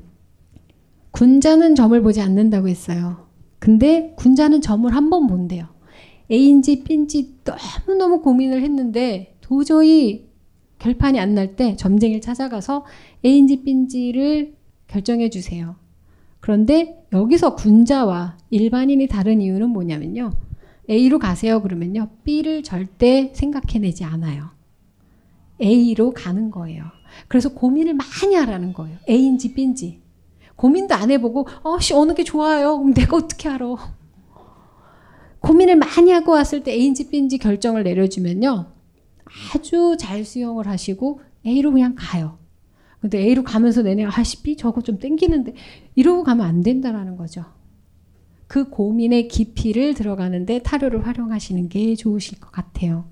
군자는 1.12 1.76
점을 1.76 2.02
보지 2.02 2.20
않는다고 2.20 2.66
했어요. 2.66 3.28
근데 3.60 4.12
군자는 4.16 4.60
점을 4.60 4.92
한 4.92 5.08
번 5.08 5.28
본대요. 5.28 5.68
A인지 6.32 6.82
B인지 6.82 7.36
너무너무 7.86 8.20
고민을 8.20 8.62
했는데 8.62 9.36
도저히 9.40 10.26
결판이 10.80 11.20
안 11.20 11.36
날 11.36 11.54
때 11.54 11.76
점쟁이를 11.76 12.20
찾아가서 12.20 12.84
A인지 13.24 13.62
B인지를 13.62 14.56
결정해 14.88 15.30
주세요. 15.30 15.76
그런데 16.40 17.06
여기서 17.12 17.54
군자와 17.54 18.36
일반인이 18.50 19.06
다른 19.06 19.40
이유는 19.40 19.68
뭐냐면요. 19.70 20.32
A로 20.88 21.18
가세요 21.18 21.62
그러면요. 21.62 22.08
B를 22.24 22.62
절대 22.62 23.32
생각해내지 23.34 24.04
않아요. 24.04 24.50
A로 25.60 26.12
가는 26.12 26.50
거예요. 26.50 26.84
그래서 27.28 27.50
고민을 27.54 27.94
많이 27.94 28.34
하라는 28.34 28.72
거예요. 28.72 28.98
A인지 29.08 29.54
B인지. 29.54 30.02
고민도 30.54 30.94
안 30.94 31.10
해보고, 31.10 31.46
어, 31.62 31.78
씨, 31.80 31.92
어느 31.92 32.14
게 32.14 32.24
좋아요? 32.24 32.78
그럼 32.78 32.94
내가 32.94 33.16
어떻게 33.16 33.48
알아? 33.48 33.66
고민을 35.40 35.76
많이 35.76 36.10
하고 36.10 36.32
왔을 36.32 36.62
때 36.62 36.72
A인지 36.72 37.10
B인지 37.10 37.38
결정을 37.38 37.84
내려주면요. 37.84 38.66
아주 39.54 39.96
잘 39.98 40.24
수용을 40.24 40.66
하시고 40.66 41.20
A로 41.46 41.72
그냥 41.72 41.94
가요. 41.96 42.38
근데 43.00 43.18
A로 43.18 43.44
가면서 43.44 43.82
내내 43.82 44.04
아씨 44.04 44.42
B 44.42 44.56
저거 44.56 44.80
좀 44.80 44.98
땡기는데 44.98 45.54
이러고 45.94 46.24
가면 46.24 46.44
안 46.46 46.62
된다라는 46.62 47.16
거죠. 47.16 47.44
그 48.46 48.68
고민의 48.70 49.28
깊이를 49.28 49.94
들어가는데 49.94 50.60
타로를 50.60 51.06
활용하시는 51.06 51.68
게 51.68 51.94
좋으실 51.96 52.40
것 52.40 52.52
같아요. 52.52 53.06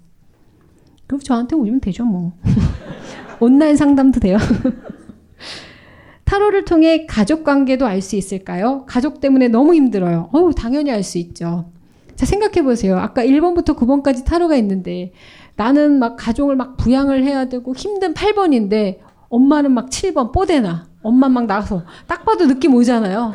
그럼 1.06 1.20
저한테 1.20 1.56
오시면 1.56 1.80
되죠 1.80 2.04
뭐. 2.04 2.32
온라인 3.40 3.76
상담도 3.76 4.20
돼요. 4.20 4.38
타로를 6.24 6.64
통해 6.64 7.04
가족 7.06 7.44
관계도 7.44 7.86
알 7.86 8.00
수 8.00 8.16
있을까요? 8.16 8.84
가족 8.86 9.20
때문에 9.20 9.48
너무 9.48 9.74
힘들어요. 9.74 10.30
어우, 10.32 10.52
당연히 10.54 10.90
알 10.90 11.02
수 11.02 11.18
있죠. 11.18 11.70
자, 12.16 12.26
생각해 12.26 12.62
보세요. 12.62 12.96
아까 12.98 13.22
1번부터 13.24 13.76
9번까지 13.76 14.24
타로가 14.24 14.56
있는데 14.56 15.12
나는 15.56 15.98
막 15.98 16.16
가족을 16.16 16.56
막 16.56 16.76
부양을 16.76 17.24
해야 17.24 17.46
되고 17.48 17.74
힘든 17.74 18.14
8번인데 18.14 19.00
엄마는 19.28 19.72
막 19.72 19.90
7번 19.90 20.32
뽀대나. 20.32 20.86
엄마 21.02 21.28
막 21.28 21.44
나가서 21.46 21.82
딱 22.06 22.24
봐도 22.24 22.46
느낌 22.46 22.74
오잖아요. 22.74 23.34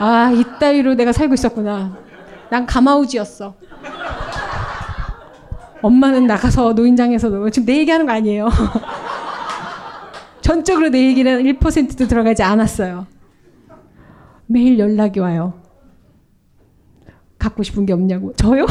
아, 0.00 0.30
이따위로 0.32 0.94
내가 0.94 1.12
살고 1.12 1.34
있었구나. 1.34 1.98
난 2.50 2.64
가마우지였어. 2.64 3.54
엄마는 5.82 6.26
나가서 6.26 6.72
노인장에서 6.72 7.50
지금 7.50 7.66
내 7.66 7.78
얘기하는 7.80 8.06
거 8.06 8.12
아니에요. 8.12 8.48
전적으로 10.40 10.88
내 10.88 11.04
얘기는 11.06 11.42
1%도 11.42 12.08
들어가지 12.08 12.42
않았어요. 12.42 13.06
매일 14.46 14.78
연락이 14.78 15.20
와요. 15.20 15.60
갖고 17.38 17.62
싶은 17.62 17.84
게 17.84 17.92
없냐고. 17.92 18.32
저요? 18.36 18.64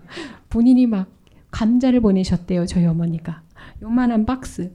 본인이 0.50 0.86
막 0.86 1.06
감자를 1.50 2.00
보내셨대요. 2.00 2.66
저희 2.66 2.84
어머니가. 2.84 3.40
요만한 3.80 4.26
박스. 4.26 4.70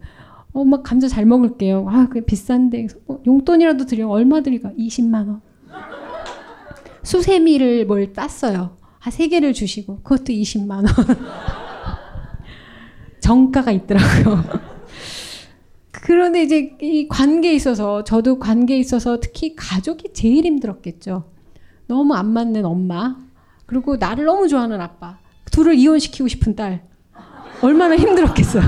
엄마 0.53 0.81
감자 0.81 1.07
잘 1.07 1.27
먹을게요. 1.27 1.87
아, 1.87 2.07
그 2.09 2.21
비싼데. 2.21 2.87
어, 3.07 3.19
용돈이라도 3.27 3.85
드리면 3.85 4.09
얼마 4.09 4.41
드릴까? 4.41 4.71
20만 4.71 5.27
원. 5.27 5.48
수세미를 7.13 7.85
뭘 7.87 8.13
땄어요. 8.13 8.77
한 8.99 9.11
세 9.11 9.27
개를 9.27 9.53
주시고 9.53 10.01
그것도 10.03 10.25
20만 10.25 10.71
원. 10.71 10.85
정가가 13.21 13.71
있더라고요. 13.71 14.43
그런데 15.91 16.43
이제 16.43 16.75
이 16.81 17.07
관계에 17.07 17.53
있어서 17.53 18.03
저도 18.03 18.37
관계에 18.39 18.77
있어서 18.77 19.19
특히 19.19 19.55
가족이 19.55 20.13
제일 20.13 20.45
힘들었겠죠. 20.45 21.23
너무 21.87 22.13
안 22.13 22.27
맞는 22.31 22.65
엄마 22.65 23.15
그리고 23.65 23.95
나를 23.95 24.25
너무 24.25 24.47
좋아하는 24.47 24.79
아빠 24.81 25.17
둘을 25.51 25.75
이혼시키고 25.75 26.27
싶은 26.27 26.55
딸 26.55 26.83
얼마나 27.61 27.95
힘들었겠어요. 27.95 28.63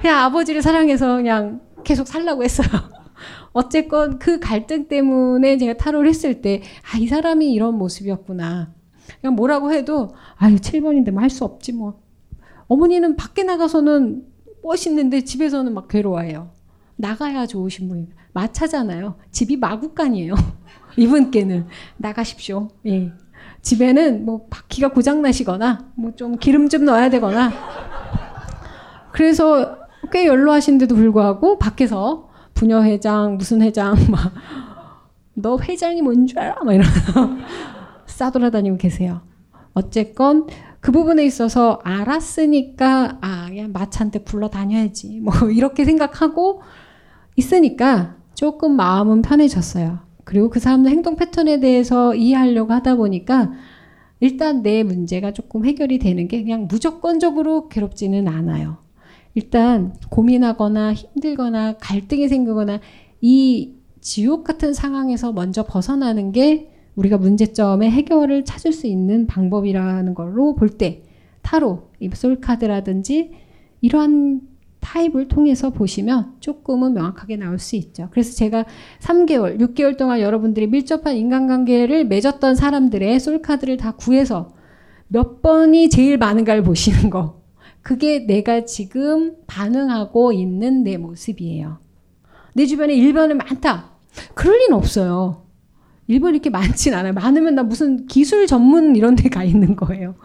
그냥 0.00 0.18
아버지를 0.24 0.62
사랑해서 0.62 1.16
그냥 1.16 1.60
계속 1.84 2.06
살라고 2.08 2.42
했어요. 2.44 2.68
어쨌건 3.52 4.18
그 4.18 4.38
갈등 4.40 4.88
때문에 4.88 5.56
제가 5.58 5.74
타로를 5.76 6.08
했을 6.08 6.40
때, 6.42 6.62
아, 6.92 6.98
이 6.98 7.06
사람이 7.06 7.52
이런 7.52 7.74
모습이었구나. 7.76 8.72
그냥 9.20 9.34
뭐라고 9.36 9.72
해도, 9.72 10.14
아유, 10.36 10.56
7번인데 10.56 11.10
뭐 11.10 11.22
할 11.22 11.30
수 11.30 11.44
없지 11.44 11.72
뭐. 11.72 12.00
어머니는 12.68 13.16
밖에 13.16 13.44
나가서는 13.44 14.24
멋있는데 14.62 15.22
집에서는 15.22 15.72
막 15.72 15.86
괴로워해요. 15.88 16.50
나가야 16.96 17.46
좋으신 17.46 17.88
분이 17.88 18.08
마차잖아요. 18.32 19.16
집이 19.30 19.56
마구간이에요. 19.58 20.34
이분께는 20.96 21.66
나가십시오. 21.98 22.68
예. 22.86 23.12
집에는 23.62 24.24
뭐 24.24 24.46
바퀴가 24.50 24.88
고장 24.92 25.22
나시거나 25.22 25.92
뭐 25.96 26.12
좀 26.16 26.36
기름 26.36 26.68
좀 26.68 26.84
넣어야 26.84 27.10
되거나 27.10 27.52
그래서 29.12 29.78
꽤 30.12 30.26
연로하신데도 30.26 30.94
불구하고 30.94 31.58
밖에서 31.58 32.25
부녀 32.56 32.82
회장 32.82 33.36
무슨 33.36 33.62
회장 33.62 33.94
막 34.10 34.32
너 35.38 35.58
회장이 35.58 36.00
뭔 36.02 36.26
줄 36.26 36.38
알아? 36.38 36.64
막 36.64 36.72
이러면서 36.72 37.30
싸돌아다니고 38.06 38.78
계세요. 38.78 39.20
어쨌건 39.74 40.46
그 40.80 40.92
부분에 40.92 41.24
있어서 41.26 41.80
알았으니까 41.84 43.18
아 43.20 43.46
그냥 43.48 43.72
마차한테 43.72 44.20
불러 44.24 44.48
다녀야지 44.48 45.20
뭐 45.20 45.34
이렇게 45.52 45.84
생각하고 45.84 46.62
있으니까 47.36 48.16
조금 48.34 48.76
마음은 48.76 49.22
편해졌어요. 49.22 49.98
그리고 50.24 50.48
그 50.48 50.58
사람의 50.58 50.90
행동 50.90 51.16
패턴에 51.16 51.60
대해서 51.60 52.14
이해하려고 52.14 52.72
하다 52.72 52.96
보니까 52.96 53.52
일단 54.20 54.62
내 54.62 54.82
문제가 54.82 55.32
조금 55.32 55.66
해결이 55.66 55.98
되는 55.98 56.26
게 56.28 56.42
그냥 56.42 56.66
무조건적으로 56.68 57.68
괴롭지는 57.68 58.26
않아요. 58.26 58.78
일단 59.36 59.94
고민하거나 60.10 60.94
힘들거나 60.94 61.74
갈등이 61.74 62.26
생기거나 62.26 62.80
이 63.20 63.74
지옥 64.00 64.44
같은 64.44 64.72
상황에서 64.72 65.32
먼저 65.32 65.62
벗어나는 65.64 66.32
게 66.32 66.72
우리가 66.96 67.18
문제점의 67.18 67.90
해결을 67.90 68.46
찾을 68.46 68.72
수 68.72 68.86
있는 68.86 69.26
방법이라는 69.26 70.14
걸로 70.14 70.54
볼 70.56 70.78
때 70.78 71.02
타로, 71.42 71.90
입솔 72.00 72.40
카드라든지 72.40 73.30
이러한 73.82 74.40
타입을 74.80 75.28
통해서 75.28 75.70
보시면 75.70 76.36
조금은 76.40 76.94
명확하게 76.94 77.36
나올 77.36 77.58
수 77.58 77.76
있죠. 77.76 78.08
그래서 78.10 78.34
제가 78.34 78.64
3개월, 79.00 79.60
6개월 79.60 79.96
동안 79.96 80.20
여러분들이 80.20 80.66
밀접한 80.66 81.14
인간관계를 81.14 82.06
맺었던 82.06 82.54
사람들의 82.54 83.20
솔카드를 83.20 83.76
다 83.76 83.92
구해서 83.92 84.54
몇 85.08 85.42
번이 85.42 85.90
제일 85.90 86.16
많은가를 86.16 86.62
보시는 86.62 87.10
거. 87.10 87.45
그게 87.86 88.26
내가 88.26 88.64
지금 88.64 89.36
반응하고 89.46 90.32
있는 90.32 90.82
내 90.82 90.96
모습이에요. 90.96 91.78
내 92.52 92.66
주변에 92.66 92.96
1번은 92.96 93.34
많다. 93.34 93.92
그럴 94.34 94.58
리는 94.58 94.72
없어요. 94.72 95.44
1번 96.10 96.30
이렇게 96.30 96.50
많진 96.50 96.94
않아요. 96.94 97.12
많으면 97.12 97.54
나 97.54 97.62
무슨 97.62 98.08
기술 98.08 98.48
전문 98.48 98.96
이런 98.96 99.14
데 99.14 99.28
가 99.28 99.44
있는 99.44 99.76
거예요. 99.76 100.16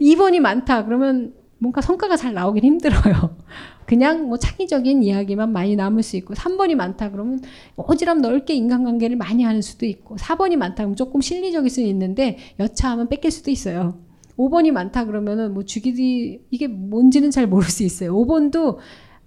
2번이 0.00 0.38
많다. 0.38 0.84
그러면 0.84 1.34
뭔가 1.58 1.80
성과가 1.80 2.16
잘 2.16 2.34
나오긴 2.34 2.62
힘들어요. 2.62 3.36
그냥 3.84 4.28
뭐 4.28 4.36
창의적인 4.38 5.02
이야기만 5.02 5.50
많이 5.52 5.74
남을 5.74 6.04
수 6.04 6.16
있고 6.16 6.34
3번이 6.34 6.76
많다 6.76 7.10
그러면 7.10 7.40
어지럽 7.74 8.18
넓게 8.18 8.54
인간관계를 8.54 9.16
많이 9.16 9.42
하는 9.42 9.60
수도 9.60 9.86
있고 9.86 10.14
4번이 10.18 10.54
많다 10.54 10.76
그러면 10.84 10.94
조금 10.94 11.20
실리적일 11.20 11.68
수 11.68 11.80
있는데 11.80 12.38
여차하면 12.60 13.08
뺏길 13.08 13.32
수도 13.32 13.50
있어요. 13.50 13.98
5번이 14.36 14.70
많다 14.70 15.04
그러면은 15.04 15.54
뭐 15.54 15.64
주기디 15.64 16.46
이게 16.50 16.66
뭔지는 16.68 17.30
잘 17.30 17.46
모를 17.46 17.68
수 17.68 17.82
있어요. 17.82 18.14
5번도 18.14 18.78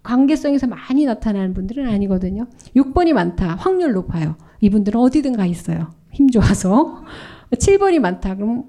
관계성에서 0.03 0.67
많이 0.67 1.05
나타나는 1.05 1.53
분들은 1.53 1.87
아니거든요. 1.87 2.47
6번이 2.75 3.13
많다. 3.13 3.55
확률 3.55 3.93
높아요. 3.93 4.35
이분들은 4.61 4.99
어디든 4.99 5.35
가 5.35 5.45
있어요. 5.45 5.91
힘 6.11 6.29
좋아서. 6.29 7.03
7번이 7.51 7.99
많다. 7.99 8.35
그럼 8.35 8.65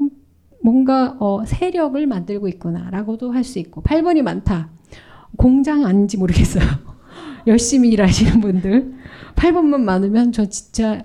뭔가 0.62 1.16
어, 1.20 1.44
세력을 1.44 2.04
만들고 2.06 2.48
있구나라고도 2.48 3.32
할 3.32 3.44
수 3.44 3.58
있고 3.58 3.82
8번이 3.82 4.22
많다. 4.22 4.70
공장 5.36 5.84
아닌지 5.84 6.16
모르겠어요. 6.16 6.64
열심히 7.46 7.90
일하시는 7.90 8.40
분들. 8.40 8.94
8번만 9.36 9.80
많으면 9.80 10.32
저 10.32 10.46
진짜 10.46 11.04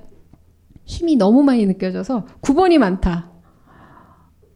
힘이 0.86 1.16
너무 1.16 1.44
많이 1.44 1.66
느껴져서 1.66 2.26
9번이 2.42 2.78
많다. 2.78 3.31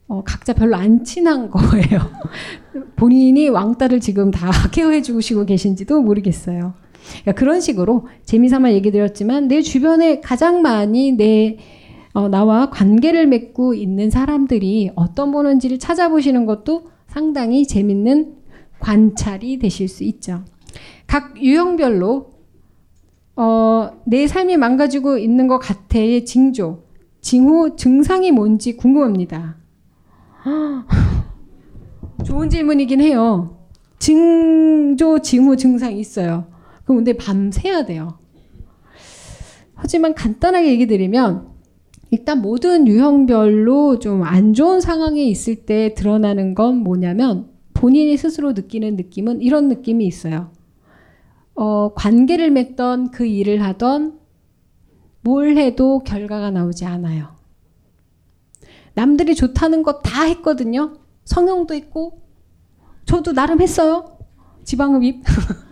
어, 0.08 0.22
각자 0.24 0.52
별로 0.52 0.76
안 0.76 1.04
친한 1.04 1.50
거예요. 1.50 2.00
본인이 2.96 3.48
왕따를 3.48 4.00
지금 4.00 4.30
다 4.30 4.50
케어해 4.70 5.02
주시고 5.02 5.46
계신지도 5.46 6.00
모르겠어요. 6.00 6.74
그러니까 7.22 7.32
그런 7.32 7.60
식으로 7.60 8.08
재미삼아 8.24 8.72
얘기 8.72 8.90
드렸지만 8.90 9.48
내 9.48 9.62
주변에 9.62 10.20
가장 10.20 10.62
많이 10.62 11.12
내 11.12 11.58
어, 12.12 12.28
나와 12.28 12.70
관계를 12.70 13.26
맺고 13.26 13.74
있는 13.74 14.10
사람들이 14.10 14.90
어떤 14.94 15.32
보는지를 15.32 15.78
찾아보시는 15.78 16.46
것도 16.46 16.90
상당히 17.06 17.66
재밌는 17.66 18.36
관찰이 18.78 19.58
되실 19.58 19.88
수 19.88 20.02
있죠. 20.04 20.44
각 21.06 21.40
유형별로 21.40 22.36
어, 23.36 23.90
내 24.06 24.26
삶이 24.26 24.56
망가지고 24.56 25.18
있는 25.18 25.46
것 25.46 25.58
같아의 25.58 26.24
징조, 26.24 26.84
징후, 27.20 27.76
증상이 27.76 28.32
뭔지 28.32 28.76
궁금합니다. 28.76 29.56
좋은 32.24 32.48
질문이긴 32.50 33.00
해요. 33.00 33.58
징조, 33.98 35.20
징후, 35.20 35.56
증상 35.56 35.96
있어요. 35.96 36.46
그럼 36.84 36.98
근데 36.98 37.14
밤새야 37.14 37.84
돼요. 37.86 38.18
하지만 39.74 40.14
간단하게 40.14 40.68
얘기 40.70 40.86
드리면 40.86 41.48
일단 42.10 42.40
모든 42.40 42.86
유형별로 42.86 43.98
좀 43.98 44.22
안 44.22 44.54
좋은 44.54 44.80
상황에 44.80 45.22
있을 45.24 45.66
때 45.66 45.94
드러나는 45.94 46.54
건 46.54 46.76
뭐냐면 46.78 47.50
본인이 47.74 48.16
스스로 48.16 48.52
느끼는 48.52 48.96
느낌은 48.96 49.42
이런 49.42 49.68
느낌이 49.68 50.06
있어요. 50.06 50.50
어, 51.54 51.92
관계를 51.94 52.50
맺던 52.50 53.10
그 53.10 53.26
일을 53.26 53.62
하던 53.62 54.18
뭘 55.22 55.56
해도 55.58 56.00
결과가 56.00 56.50
나오지 56.50 56.84
않아요. 56.84 57.35
남들이 58.96 59.34
좋다는 59.34 59.82
거다 59.82 60.24
했거든요. 60.24 60.96
성형도 61.26 61.74
했고 61.74 62.22
저도 63.04 63.34
나름 63.34 63.60
했어요. 63.60 64.18
지방흡입. 64.64 65.22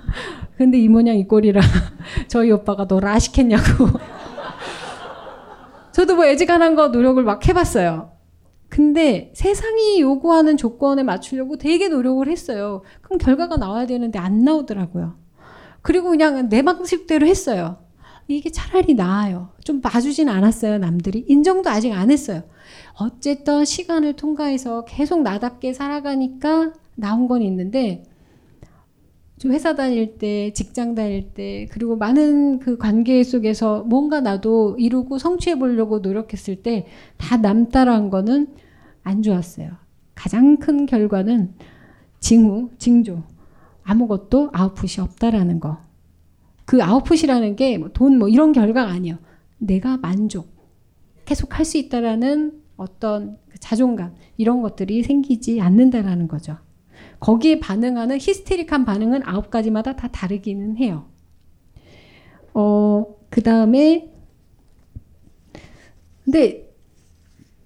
근데 0.58 0.78
이 0.78 0.88
모양 0.88 1.16
이 1.16 1.26
꼴이라 1.26 1.60
저희 2.28 2.50
오빠가 2.50 2.84
너를 2.84 3.08
아시겠냐고. 3.08 3.88
저도 5.92 6.16
뭐 6.16 6.26
애지간한 6.26 6.74
거 6.74 6.88
노력을 6.88 7.22
막 7.24 7.48
해봤어요. 7.48 8.12
근데 8.68 9.32
세상이 9.34 10.00
요구하는 10.00 10.58
조건에 10.58 11.02
맞추려고 11.02 11.56
되게 11.56 11.88
노력을 11.88 12.28
했어요. 12.28 12.82
그럼 13.00 13.18
결과가 13.18 13.56
나와야 13.56 13.86
되는데 13.86 14.18
안 14.18 14.44
나오더라고요. 14.44 15.16
그리고 15.80 16.10
그냥 16.10 16.50
내 16.50 16.60
방식대로 16.60 17.26
했어요. 17.26 17.83
이게 18.28 18.50
차라리 18.50 18.94
나아요. 18.94 19.50
좀 19.64 19.80
봐주진 19.80 20.28
않았어요, 20.28 20.78
남들이. 20.78 21.24
인정도 21.28 21.68
아직 21.70 21.92
안 21.92 22.10
했어요. 22.10 22.42
어쨌든 22.98 23.64
시간을 23.64 24.14
통과해서 24.14 24.84
계속 24.86 25.22
나답게 25.22 25.72
살아가니까 25.74 26.72
나온 26.96 27.28
건 27.28 27.42
있는데, 27.42 28.04
좀 29.38 29.52
회사 29.52 29.74
다닐 29.74 30.16
때, 30.16 30.52
직장 30.54 30.94
다닐 30.94 31.34
때, 31.34 31.66
그리고 31.70 31.96
많은 31.96 32.60
그 32.60 32.78
관계 32.78 33.22
속에서 33.22 33.82
뭔가 33.82 34.20
나도 34.20 34.76
이루고 34.78 35.18
성취해 35.18 35.58
보려고 35.58 35.98
노력했을 35.98 36.62
때 36.62 36.86
다 37.18 37.36
남 37.36 37.68
따라한 37.68 38.10
거는 38.10 38.54
안 39.02 39.22
좋았어요. 39.22 39.70
가장 40.14 40.56
큰 40.58 40.86
결과는 40.86 41.54
징후, 42.20 42.70
징조. 42.78 43.22
아무것도 43.82 44.50
아웃풋이 44.52 45.00
없다라는 45.02 45.60
거. 45.60 45.78
그 46.64 46.82
아웃풋이라는 46.82 47.56
게 47.56 47.78
돈뭐 47.92 48.18
뭐 48.18 48.28
이런 48.28 48.52
결과가 48.52 48.90
아니에요. 48.90 49.18
내가 49.58 49.96
만족. 49.98 50.54
계속 51.24 51.58
할 51.58 51.64
수 51.64 51.78
있다라는 51.78 52.60
어떤 52.76 53.38
그 53.48 53.58
자존감 53.58 54.14
이런 54.36 54.62
것들이 54.62 55.02
생기지 55.02 55.60
않는다라는 55.60 56.28
거죠. 56.28 56.58
거기에 57.20 57.60
반응하는 57.60 58.18
히스테릭한 58.20 58.84
반응은 58.84 59.22
아홉 59.24 59.50
가지마다 59.50 59.96
다 59.96 60.08
다르기는 60.08 60.76
해요. 60.76 61.06
어, 62.52 63.06
그 63.30 63.42
다음에, 63.42 64.12
근데 66.24 66.72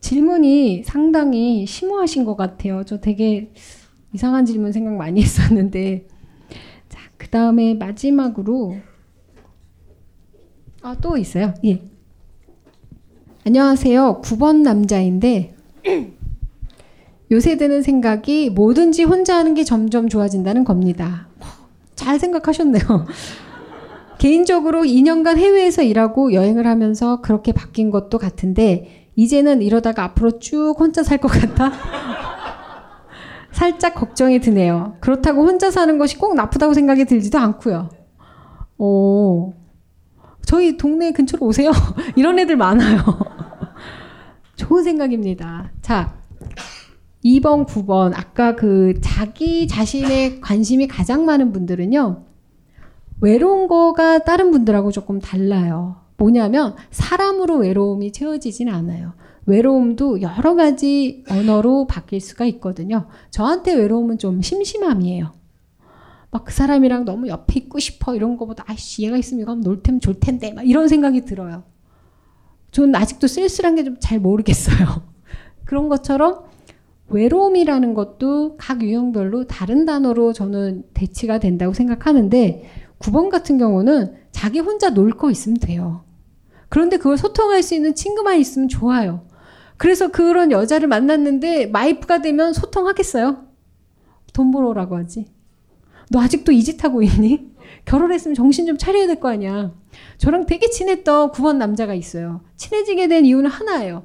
질문이 0.00 0.84
상당히 0.84 1.66
심오하신 1.66 2.24
것 2.24 2.37
같아요. 2.37 2.84
저 2.84 3.00
되게 3.00 3.52
이상한 4.12 4.46
질문 4.46 4.72
생각 4.72 4.94
많이 4.94 5.20
했었는데. 5.22 6.06
자, 7.28 7.30
그 7.30 7.30
다음에 7.30 7.74
마지막으로, 7.74 8.76
아, 10.80 10.96
또 11.00 11.18
있어요. 11.18 11.52
예. 11.64 11.82
안녕하세요. 13.46 14.22
9번 14.24 14.62
남자인데, 14.62 15.54
요새 17.30 17.58
드는 17.58 17.82
생각이 17.82 18.48
뭐든지 18.50 19.04
혼자 19.04 19.36
하는 19.36 19.52
게 19.52 19.62
점점 19.62 20.08
좋아진다는 20.08 20.64
겁니다. 20.64 21.28
잘 21.94 22.18
생각하셨네요. 22.18 22.82
개인적으로 24.18 24.82
2년간 24.84 25.36
해외에서 25.36 25.82
일하고 25.82 26.32
여행을 26.32 26.66
하면서 26.66 27.20
그렇게 27.20 27.52
바뀐 27.52 27.90
것도 27.90 28.18
같은데 28.18 29.10
이제는 29.16 29.60
이러다가 29.62 30.04
앞으로 30.04 30.38
쭉 30.38 30.74
혼자 30.78 31.02
살 31.02 31.18
것 31.18 31.28
같아 31.28 31.72
살짝 33.59 33.97
걱정이 33.97 34.38
드네요. 34.38 34.94
그렇다고 35.01 35.42
혼자 35.42 35.73
사는 35.73 35.99
것이 35.99 36.16
꼭 36.16 36.37
나쁘다고 36.37 36.75
생각이 36.75 37.07
들지도 37.07 37.38
않고요. 37.38 37.88
오, 38.79 39.53
저희 40.44 40.77
동네 40.77 41.11
근처로 41.11 41.44
오세요. 41.44 41.73
이런 42.14 42.38
애들 42.38 42.57
많아요. 42.57 43.01
좋은 44.55 44.85
생각입니다. 44.85 45.73
자, 45.83 46.14
2번, 47.25 47.66
9번. 47.66 48.12
아까 48.14 48.55
그 48.55 48.94
자기 49.01 49.66
자신의 49.66 50.40
관심이 50.40 50.87
가장 50.87 51.25
많은 51.25 51.53
분들은요. 51.53 52.27
외로운 53.21 53.66
거가 53.66 54.21
다른 54.21 54.53
분들하고 54.53 54.92
조금 54.92 55.18
달라요. 55.18 55.97
뭐냐면 56.16 56.77
사람으로 56.92 57.57
외로움이 57.57 58.12
채워지진 58.12 58.68
않아요. 58.68 59.14
외로움도 59.48 60.20
여러 60.20 60.54
가지 60.54 61.24
언어로 61.28 61.87
바뀔 61.87 62.20
수가 62.20 62.44
있거든요. 62.46 63.06
저한테 63.30 63.74
외로움은 63.74 64.18
좀 64.18 64.42
심심함이에요. 64.42 65.32
막 66.30 66.44
그 66.44 66.52
사람이랑 66.52 67.04
너무 67.06 67.28
옆에 67.28 67.54
있고 67.61 67.78
싶어 67.78 68.14
이런 68.14 68.37
거보다 68.37 68.62
아이씨 68.66 69.02
얘가 69.04 69.16
있으면 69.16 69.42
이거 69.42 69.54
놀 69.54 69.82
테면 69.82 70.00
좋을 70.00 70.20
텐데 70.20 70.52
막 70.52 70.68
이런 70.68 70.87
생각이 70.88 71.24
들어요. 71.24 71.64
저는 72.70 72.94
아직도 72.94 73.26
쓸쓸한 73.26 73.76
게 73.76 73.84
좀 73.84 73.96
잘 73.98 74.18
모르겠어요. 74.20 75.02
그런 75.64 75.88
것처럼 75.88 76.44
외로움이라는 77.08 77.94
것도 77.94 78.56
각 78.58 78.82
유형별로 78.82 79.46
다른 79.46 79.87
단어로 79.87 80.34
저는 80.34 80.84
대치가 80.92 81.38
된다고 81.38 81.72
생각하는데 81.72 82.64
9번 82.98 83.30
같은 83.30 83.56
경우는 83.56 84.14
자기 84.30 84.58
혼자 84.61 84.90
놀 84.90 85.12
거 85.12 85.30
있으면 85.30 85.56
돼요. 85.58 86.04
그런데 86.68 86.98
그걸 86.98 87.16
소통할 87.16 87.62
수 87.62 87.74
있는 87.74 87.94
친구만 87.94 88.38
있으면 88.38 88.68
좋아요. 88.68 89.22
그래서 89.78 90.08
그런 90.08 90.50
여자를 90.52 90.88
만났는데 90.88 91.66
마이프가 91.66 92.20
되면 92.20 92.52
소통하겠어요? 92.52 93.44
돈 94.32 94.50
벌어라고 94.50 94.96
하지. 94.96 95.26
너 96.10 96.20
아직도 96.20 96.52
이 96.52 96.62
짓 96.62 96.82
하고 96.84 97.02
있니? 97.02 97.52
결혼했으면 97.84 98.34
정신 98.34 98.66
좀 98.66 98.76
차려야 98.76 99.06
될 99.06 99.20
거 99.20 99.28
아니야. 99.30 99.72
저랑 100.18 100.46
되게 100.46 100.68
친했던 100.68 101.32
9번 101.32 101.56
남자가 101.56 101.94
있어요. 101.94 102.42
친해지게 102.56 103.08
된 103.08 103.24
이유는 103.24 103.50
하나예요. 103.50 104.04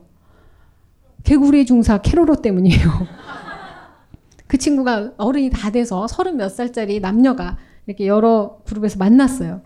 개구리 1.23 1.65
중사 1.65 1.99
캐로로 1.99 2.35
때문이에요. 2.41 2.79
그 4.47 4.57
친구가 4.57 5.13
어른이 5.17 5.49
다 5.49 5.71
돼서 5.71 6.07
서른 6.07 6.37
몇 6.37 6.49
살짜리 6.49 6.99
남녀가 6.99 7.57
이렇게 7.87 8.07
여러 8.07 8.59
그룹에서 8.65 8.97
만났어요. 8.99 9.61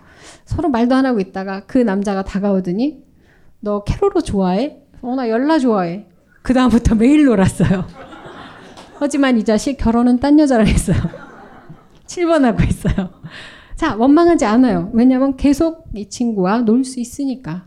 서로 0.46 0.70
말도 0.70 0.96
안 0.96 1.06
하고 1.06 1.20
있다가 1.20 1.66
그 1.66 1.78
남자가 1.78 2.24
다가오더니 2.24 3.04
너 3.60 3.84
캐로로 3.84 4.22
좋아해? 4.22 4.80
어, 5.02 5.16
나 5.16 5.30
열라 5.30 5.60
좋아해. 5.60 6.06
그 6.42 6.54
다음부터 6.54 6.96
매일 6.96 7.26
놀았어요. 7.26 7.86
하지만 9.00 9.38
이 9.38 9.44
자식 9.44 9.78
결혼은 9.78 10.20
딴 10.20 10.40
여자랑 10.40 10.68
했어요. 10.68 10.98
7번 12.08 12.42
하고 12.44 12.64
있어요. 12.64 13.10
자, 13.76 13.96
원망하지 13.96 14.46
않아요. 14.46 14.90
왜냐면 14.94 15.36
계속 15.38 15.86
이 15.94 16.10
친구와 16.10 16.62
놀 16.62 16.84
수 16.84 17.00
있으니까. 17.00 17.66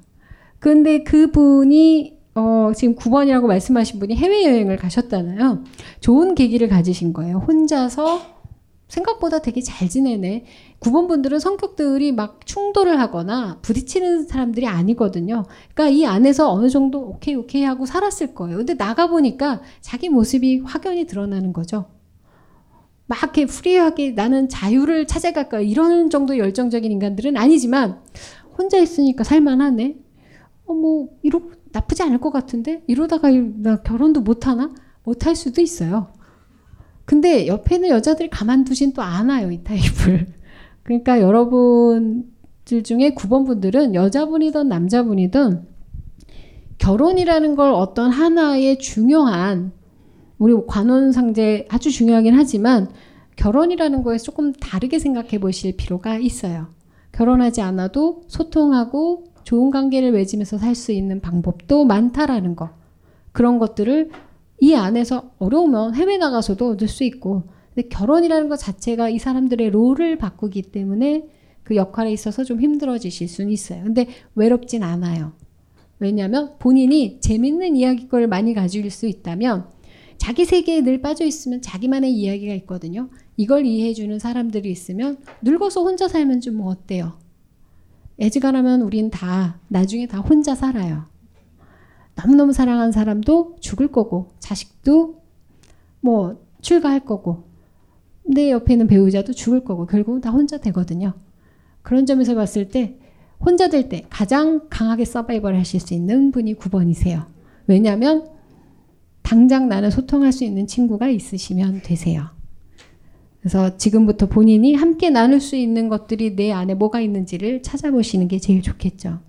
근데 0.59 1.03
그분이 1.05 2.19
어, 2.35 2.73
지금 2.75 2.95
9번이라고 2.97 3.47
말씀하신 3.47 3.99
분이 4.01 4.17
해외여행을 4.17 4.77
가셨잖아요. 4.77 5.65
좋은 6.01 6.35
계기를 6.35 6.69
가지신 6.69 7.13
거예요. 7.13 7.39
혼자서 7.39 8.23
생각보다 8.89 9.41
되게 9.41 9.61
잘 9.61 9.89
지내네. 9.89 10.45
9번 10.81 11.09
분들은 11.09 11.39
성격들이 11.41 12.13
막 12.13 12.47
충돌을 12.47 12.99
하거나 12.99 13.59
부딪히는 13.63 14.27
사람들이 14.27 14.67
아니거든요. 14.67 15.45
그러니까 15.75 15.89
이 15.89 16.07
안에서 16.07 16.51
어느 16.53 16.71
정도 16.71 17.01
오케이, 17.01 17.35
오케이 17.35 17.65
하고 17.65 17.85
살았을 17.87 18.35
거예요. 18.35 18.59
근데 18.59 18.75
나가 18.75 19.07
보니까 19.09 19.61
자기 19.83 20.09
모습이 20.09 20.61
확연히 20.65 21.07
드러나는 21.07 21.53
거죠. 21.53 21.87
막 23.07 23.19
이렇게 23.23 23.47
free하게 23.47 24.13
나는 24.13 24.49
자유를 24.49 25.07
찾아갈 25.07 25.49
거야. 25.49 25.61
이런 25.61 26.11
정도 26.11 26.39
열정적인 26.39 26.91
인간들은 26.91 27.37
아니지만 27.37 28.01
혼자 28.57 28.79
있으니까 28.79 29.25
살만하네. 29.25 29.97
어, 30.67 30.75
뭐, 30.75 31.09
이러, 31.23 31.43
나쁘지 31.73 32.03
않을 32.05 32.19
것 32.21 32.31
같은데? 32.31 32.83
이러다가 32.87 33.29
나 33.31 33.83
결혼도 33.83 34.21
못 34.23 34.47
하나? 34.47 34.73
못 35.05 35.27
할 35.27 35.35
수도 35.37 35.61
있어요. 35.61 36.13
근데 37.05 37.47
옆에 37.49 37.77
있는 37.77 37.89
여자들이 37.91 38.31
가만두진 38.31 38.93
또 38.93 39.03
않아요, 39.03 39.51
이 39.51 39.63
타입을. 39.65 40.40
그러니까 40.83 41.21
여러분들 41.21 42.83
중에 42.83 43.15
9번 43.15 43.47
분들은 43.47 43.95
여자분이든 43.95 44.69
남자분이든 44.69 45.67
결혼이라는 46.79 47.57
걸 47.57 47.73
어떤 47.73 48.11
하나의 48.11 48.79
중요한 48.79 49.73
우리 50.39 50.55
관혼 50.67 51.13
상제 51.13 51.67
아주 51.69 51.91
중요하긴 51.91 52.35
하지만 52.35 52.89
결혼이라는 53.37 54.03
거에 54.03 54.17
조금 54.19 54.53
다르게 54.53 54.99
생각해 54.99 55.39
보실 55.39 55.77
필요가 55.77 56.17
있어요. 56.17 56.69
결혼하지 57.13 57.61
않아도 57.61 58.23
소통하고 58.29 59.25
좋은 59.45 59.71
관계를 59.71 60.13
맺으면서 60.13 60.59
살 60.59 60.75
수 60.75 60.93
있는 60.93 61.21
방법도 61.21 61.85
많다라는 61.85 62.57
거. 62.57 62.71
그런 63.33 63.59
것들을 63.59 64.11
이 64.61 64.75
안에서 64.75 65.31
어려우면 65.39 65.95
해외 65.95 66.19
나가서도 66.19 66.71
얻을 66.71 66.89
수 66.89 67.05
있고 67.05 67.45
근데 67.81 67.89
결혼이라는 67.89 68.51
것 68.51 68.59
자체가 68.59 69.09
이 69.09 69.19
사람들의 69.19 69.71
롤을 69.71 70.19
바꾸기 70.19 70.63
때문에 70.63 71.25
그 71.63 71.77
역할에 71.77 72.13
있어서 72.13 72.45
좀 72.45 72.61
힘들어지실 72.61 73.27
수는 73.27 73.51
있어요. 73.51 73.83
근데 73.85 74.07
외롭진 74.35 74.83
않아요. 74.83 75.33
왜냐하면 75.99 76.59
본인이 76.59 77.21
재밌는 77.21 77.77
이야기걸 77.77 78.27
많이 78.27 78.53
가질 78.53 78.91
수 78.91 79.07
있다면 79.07 79.69
자기 80.19 80.45
세계에 80.45 80.83
늘 80.83 81.01
빠져 81.01 81.25
있으면 81.25 81.63
자기만의 81.63 82.13
이야기가 82.13 82.53
있거든요. 82.55 83.09
이걸 83.39 83.65
이해해주는 83.65 84.19
사람들이 84.19 84.71
있으면 84.71 85.19
늙어서 85.41 85.83
혼자 85.83 86.07
살면 86.07 86.41
좀 86.43 86.57
뭐 86.57 86.71
어때요? 86.71 87.19
애지간하면 88.21 88.83
우린 88.83 89.11
다 89.11 89.59
나중에 89.69 90.07
다 90.07 90.21
혼자 90.21 90.55
살아요. 90.55 91.07
너무너무 92.15 92.53
사랑하는 92.53 92.93
사람도 92.93 93.57
죽을 93.61 93.89
거고 93.89 94.33
자식도 94.39 95.23
뭐 96.03 96.45
출가할 96.61 97.07
거고 97.07 97.50
내 98.31 98.51
옆에 98.51 98.75
있는 98.75 98.87
배우자도 98.87 99.33
죽을 99.33 99.65
거고 99.65 99.87
결국은 99.87 100.21
다 100.21 100.31
혼자 100.31 100.59
되거든요. 100.59 101.15
그런 101.83 102.07
점에서 102.07 102.35
봤을 102.35 102.69
때 102.69 102.97
혼자 103.45 103.69
될 103.69 103.89
때 103.89 104.05
가장 104.11 104.69
강하게 104.69 105.05
서바이벌 105.05 105.57
하실 105.57 105.81
수 105.81 105.95
있는 105.95 106.31
분이 106.31 106.55
9번이세요. 106.57 107.27
왜냐하면 107.67 108.29
당장 109.23 109.69
나는 109.69 109.91
소통할 109.91 110.33
수 110.33 110.45
있는 110.45 110.67
친구가 110.67 111.09
있으시면 111.09 111.83
되세요. 111.83 112.27
그래서 113.41 113.77
지금부터 113.79 114.29
본인이 114.29 114.75
함께 114.75 115.09
나눌 115.09 115.41
수 115.41 115.57
있는 115.57 115.89
것들이 115.89 116.37
내 116.37 116.53
안에 116.53 116.75
뭐가 116.75 117.01
있는지를 117.01 117.63
찾아보시는 117.63 118.29
게 118.29 118.39
제일 118.39 118.61
좋겠죠. 118.61 119.21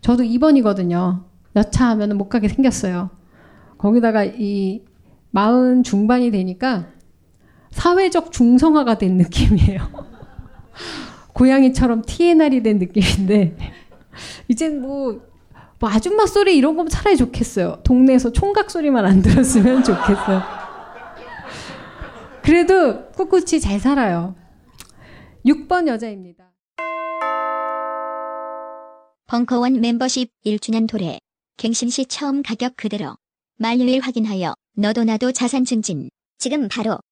저도 0.00 0.22
2번이거든요. 0.22 1.24
여차하면 1.56 2.16
못 2.16 2.28
가게 2.28 2.48
생겼어요. 2.48 3.10
거기다가 3.78 4.24
이 4.24 4.82
마흔 5.30 5.82
중반이 5.82 6.30
되니까 6.30 6.88
사회적 7.76 8.32
중성화가 8.32 8.96
된 8.96 9.18
느낌이에요. 9.18 10.06
고양이처럼 11.34 12.02
TNR이 12.06 12.62
된 12.62 12.78
느낌인데 12.78 13.56
이젠 14.48 14.80
뭐, 14.80 15.20
뭐 15.78 15.90
아줌마 15.90 16.26
소리 16.26 16.56
이런 16.56 16.74
거면 16.74 16.88
차라리 16.88 17.18
좋겠어요. 17.18 17.80
동네에서 17.84 18.32
총각 18.32 18.70
소리만 18.70 19.04
안 19.04 19.20
들었으면 19.20 19.84
좋겠어요. 19.84 20.42
그래도 22.42 23.10
꿋꿋이 23.10 23.60
잘 23.60 23.78
살아요. 23.78 24.34
6번 25.44 25.86
여자입니다. 25.86 26.44
벙커원 29.26 29.80
멤버십 29.80 30.30
1주년 30.46 30.88
도래. 30.88 31.18
갱신시 31.58 32.06
처음 32.06 32.42
가격 32.42 32.74
그대로. 32.76 33.16
만료일 33.58 34.00
확인하여 34.00 34.54
너도 34.76 35.04
나도 35.04 35.32
자산 35.32 35.64
증진. 35.64 36.08
지금 36.38 36.68
바로 36.68 36.98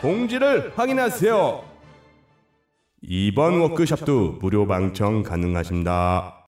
공지를 0.00 0.76
확인하세요. 0.76 1.64
이번 3.02 3.60
워크샵도 3.60 4.38
무료 4.40 4.66
방청 4.66 5.22
가능하십니다. 5.22 6.46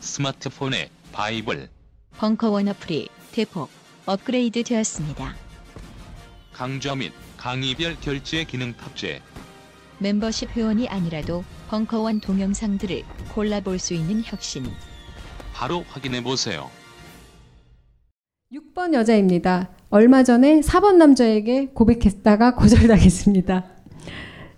스마트폰에 0.00 0.88
바이블, 1.12 1.68
벙커원 2.16 2.68
어플이 2.68 3.08
대폭 3.32 3.70
업그레이드 4.06 4.62
되었습니다. 4.62 5.34
강좌 6.52 6.94
및 6.94 7.12
강의별 7.36 7.96
결제 8.00 8.44
기능 8.44 8.72
탑재. 8.72 9.20
멤버십 9.98 10.50
회원이 10.50 10.88
아니라도 10.88 11.44
벙커원 11.68 12.20
동영상들을 12.20 13.02
골라볼 13.34 13.78
수 13.78 13.94
있는 13.94 14.22
혁신. 14.24 14.66
바로 15.52 15.84
확인해 15.88 16.22
보세요. 16.22 16.70
6번 18.52 18.94
여자입니다. 18.94 19.70
얼마 19.92 20.22
전에 20.22 20.60
4번 20.60 20.96
남자에게 20.96 21.66
고백했다가 21.74 22.54
거절당했습니다. 22.56 23.64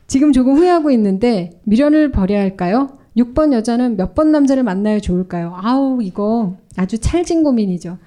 지금 0.06 0.32
조금 0.32 0.54
후회하고 0.56 0.90
있는데 0.92 1.50
미련을 1.64 2.12
버려야 2.12 2.40
할까요? 2.40 2.98
6번 3.16 3.52
여자는 3.52 3.96
몇 3.96 4.14
번 4.14 4.30
남자를 4.30 4.62
만나야 4.62 5.00
좋을까요? 5.00 5.56
아우 5.60 6.00
이거 6.02 6.56
아주 6.76 6.98
찰진 6.98 7.42
고민이죠. 7.42 7.98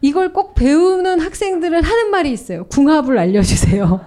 이걸 0.00 0.32
꼭 0.32 0.54
배우는 0.54 1.20
학생들은 1.20 1.82
하는 1.82 2.10
말이 2.10 2.30
있어요. 2.32 2.64
궁합을 2.66 3.18
알려주세요. 3.18 4.00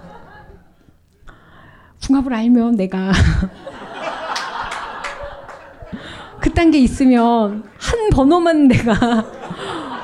궁합을 2.06 2.32
알면 2.32 2.76
내가 2.76 3.12
그딴 6.40 6.70
게 6.70 6.78
있으면 6.78 7.64
한 7.78 8.08
번호만 8.10 8.68
내가 8.68 8.94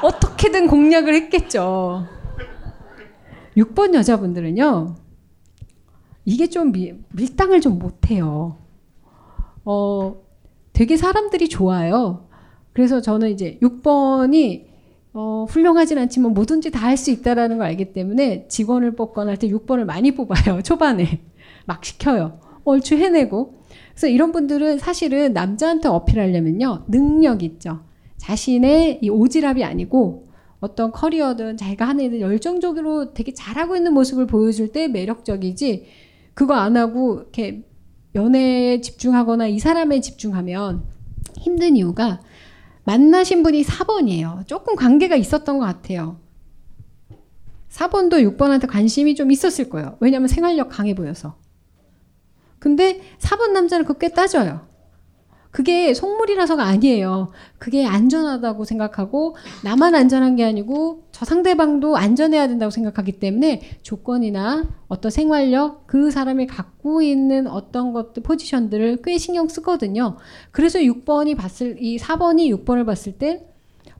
어떻게 0.03 0.32
든 0.50 0.66
공략을 0.66 1.14
했겠죠. 1.14 2.07
6번 3.57 3.94
여자분들은요, 3.94 4.96
이게 6.24 6.48
좀 6.48 6.72
밀, 6.72 7.02
밀당을 7.12 7.61
좀 7.61 7.78
못해요. 7.78 8.57
어, 9.64 10.16
되게 10.72 10.96
사람들이 10.96 11.48
좋아요. 11.48 12.28
그래서 12.72 13.00
저는 13.00 13.31
이제 13.31 13.59
6번이 13.62 14.64
어, 15.14 15.44
훌륭하진 15.48 15.98
않지만 15.98 16.33
뭐든지 16.33 16.70
다 16.70 16.87
할 16.88 16.96
수 16.96 17.11
있다라는 17.11 17.59
걸 17.59 17.66
알기 17.66 17.92
때문에 17.92 18.48
직원을 18.48 18.96
뽑거나 18.96 19.31
할 19.33 19.37
때 19.37 19.48
6번을 19.48 19.85
많이 19.85 20.12
뽑아요. 20.12 20.62
초반에. 20.64 21.20
막 21.66 21.85
시켜요. 21.85 22.40
얼추 22.64 22.96
해내고. 22.96 23.62
그래서 23.90 24.07
이런 24.09 24.33
분들은 24.33 24.78
사실은 24.78 25.35
남자한테 25.35 25.88
어필하려면요. 25.88 26.85
능력 26.88 27.42
있죠. 27.42 27.81
자신의 28.16 29.00
이 29.02 29.11
오지랖이 29.11 29.62
아니고 29.64 30.28
어떤 30.62 30.92
커리어든 30.92 31.57
자기가 31.57 31.87
하는 31.87 32.05
일을 32.05 32.20
열정적으로 32.20 33.14
되게 33.14 33.35
잘하고 33.35 33.77
있는 33.77 33.92
모습을 33.92 34.27
보여줄 34.29 34.68
때 34.68 34.87
매력적이지 34.87 35.87
그거 36.35 36.55
안 36.55 36.77
하고 36.77 37.16
이렇게 37.16 37.64
연애에 38.14 38.81
집중하거나 38.81 39.48
이 39.48 39.59
사람에 39.59 40.01
집중하면 40.01 40.85
힘든 41.37 41.77
이유가 41.77 42.20
만나신 42.85 43.42
분이 43.42 43.64
4번이에요. 43.64 44.46
조금 44.46 44.77
관계가 44.77 45.16
있었던 45.16 45.59
것 45.59 45.64
같아요. 45.64 46.20
4번도 47.68 48.37
6번한테 48.37 48.68
관심이 48.68 49.16
좀 49.16 49.33
있었을 49.33 49.68
거예요. 49.68 49.96
왜냐하면 49.98 50.29
생활력 50.29 50.68
강해 50.68 50.94
보여서. 50.94 51.37
근데 52.61 53.01
4번 53.18 53.51
남자는 53.51 53.85
그거 53.85 53.98
꽤 53.98 54.11
따져요. 54.11 54.68
그게 55.53 55.93
속물이라서가 55.93 56.65
아니에요. 56.65 57.31
그게 57.59 57.85
안전하다고 57.87 58.65
생각하고 58.65 59.37
나만 59.62 59.95
안전한 59.95 60.35
게 60.35 60.45
아니고 60.45 61.05
저 61.12 61.27
상대방도 61.27 61.97
안전해야 61.99 62.49
된다고 62.49 62.71
생각하기 62.71 63.12
때문에 63.21 63.61
조건이나 63.83 64.65
어떤 64.88 65.11
생활력 65.11 65.87
그 65.87 66.11
사람이 66.11 66.47
갖고 66.47 67.03
있는 67.03 67.47
어떤 67.47 67.93
것들 67.93 68.23
포지션들을 68.23 69.03
꽤 69.05 69.19
신경 69.19 69.47
쓰거든요. 69.49 70.17
그래서 70.53 70.79
6번이 70.79 71.37
봤을 71.37 71.77
이 71.79 71.99
4번이 71.99 72.49
6번을 72.65 72.87
봤을 72.87 73.12
때 73.12 73.47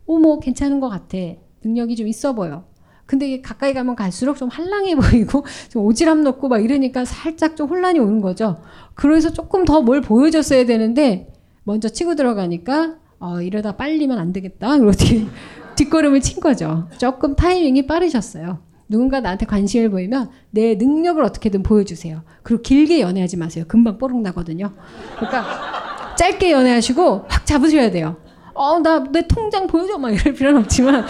어머 0.07 0.41
괜찮은 0.41 0.81
것 0.81 0.88
같아. 0.88 1.19
능력이 1.62 1.97
좀 1.97 2.09
있어 2.09 2.33
보여. 2.35 2.65
근데 3.05 3.43
가까이 3.43 3.75
가면 3.75 3.95
갈수록 3.95 4.37
좀 4.37 4.49
한랑해 4.49 4.95
보이고 4.97 5.45
좀 5.69 5.87
오지랖 5.87 6.23
높고 6.23 6.49
막 6.49 6.65
이러니까 6.65 7.05
살짝 7.05 7.57
좀 7.57 7.69
혼란이 7.69 7.99
오는 7.99 8.23
거죠. 8.23 8.57
그래서 8.95 9.31
조금 9.31 9.67
더 9.67 9.83
뭘 9.83 10.01
보여줬어야 10.01 10.65
되는데 10.65 11.32
먼저 11.64 11.88
치고 11.88 12.14
들어가니까 12.14 12.96
어, 13.18 13.40
이러다 13.40 13.77
빨리면 13.77 14.18
안 14.18 14.33
되겠다. 14.33 14.79
그리고 14.79 14.92
뒤, 14.92 15.29
뒷걸음을 15.77 16.20
친 16.20 16.40
거죠. 16.40 16.88
조금 16.98 17.37
타이밍이 17.37 17.87
빠르셨어요. 17.87 18.59
누군가 18.88 19.20
나한테 19.20 19.46
관심을 19.46 19.90
보이면 19.90 20.31
내 20.51 20.75
능력을 20.75 21.22
어떻게든 21.22 21.62
보여주세요. 21.62 22.22
그리고 22.42 22.62
길게 22.62 23.01
연애하지 23.01 23.37
마세요. 23.38 23.64
금방 23.68 23.96
뽀록 23.96 24.20
나거든요. 24.20 24.72
그러니까 25.16 26.14
짧게 26.18 26.51
연애하시고 26.51 27.25
확 27.29 27.46
잡으셔야 27.46 27.90
돼요. 27.90 28.16
어, 28.55 28.81
나 28.81 29.05
내 29.12 29.27
통장 29.27 29.66
보여줘. 29.66 29.96
막 29.98 30.11
이럴 30.11 30.35
필요는 30.35 30.61
없지만 30.61 31.07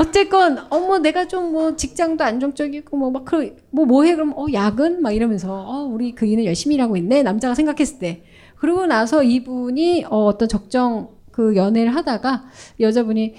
어쨌건 0.00 0.58
어머 0.70 0.98
내가 0.98 1.26
좀 1.26 1.52
뭐 1.52 1.76
직장도 1.76 2.22
안정적이고 2.24 2.96
뭐 2.96 3.10
막 3.10 3.24
그뭐 3.24 3.86
뭐해 3.86 4.14
그럼 4.14 4.32
어 4.36 4.46
야근 4.52 5.02
막 5.02 5.12
이러면서 5.12 5.52
어 5.52 5.84
우리 5.84 6.14
그 6.14 6.26
일은 6.26 6.44
열심히 6.44 6.74
일하고 6.76 6.96
있네 6.96 7.22
남자가 7.22 7.54
생각했을 7.54 7.98
때 7.98 8.22
그러고 8.56 8.86
나서 8.86 9.22
이분이 9.22 10.04
어, 10.04 10.24
어떤 10.24 10.48
적정 10.48 11.10
그 11.30 11.56
연애를 11.56 11.94
하다가 11.94 12.46
여자분이 12.80 13.34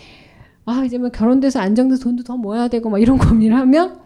아 0.65 0.83
이제 0.85 0.97
뭐 0.97 1.09
결혼돼서 1.09 1.59
안정돼서 1.59 2.03
돈도 2.03 2.23
더 2.23 2.37
모아야 2.37 2.67
되고 2.67 2.89
막 2.89 2.99
이런 2.99 3.17
고민을 3.17 3.57
하면 3.57 3.99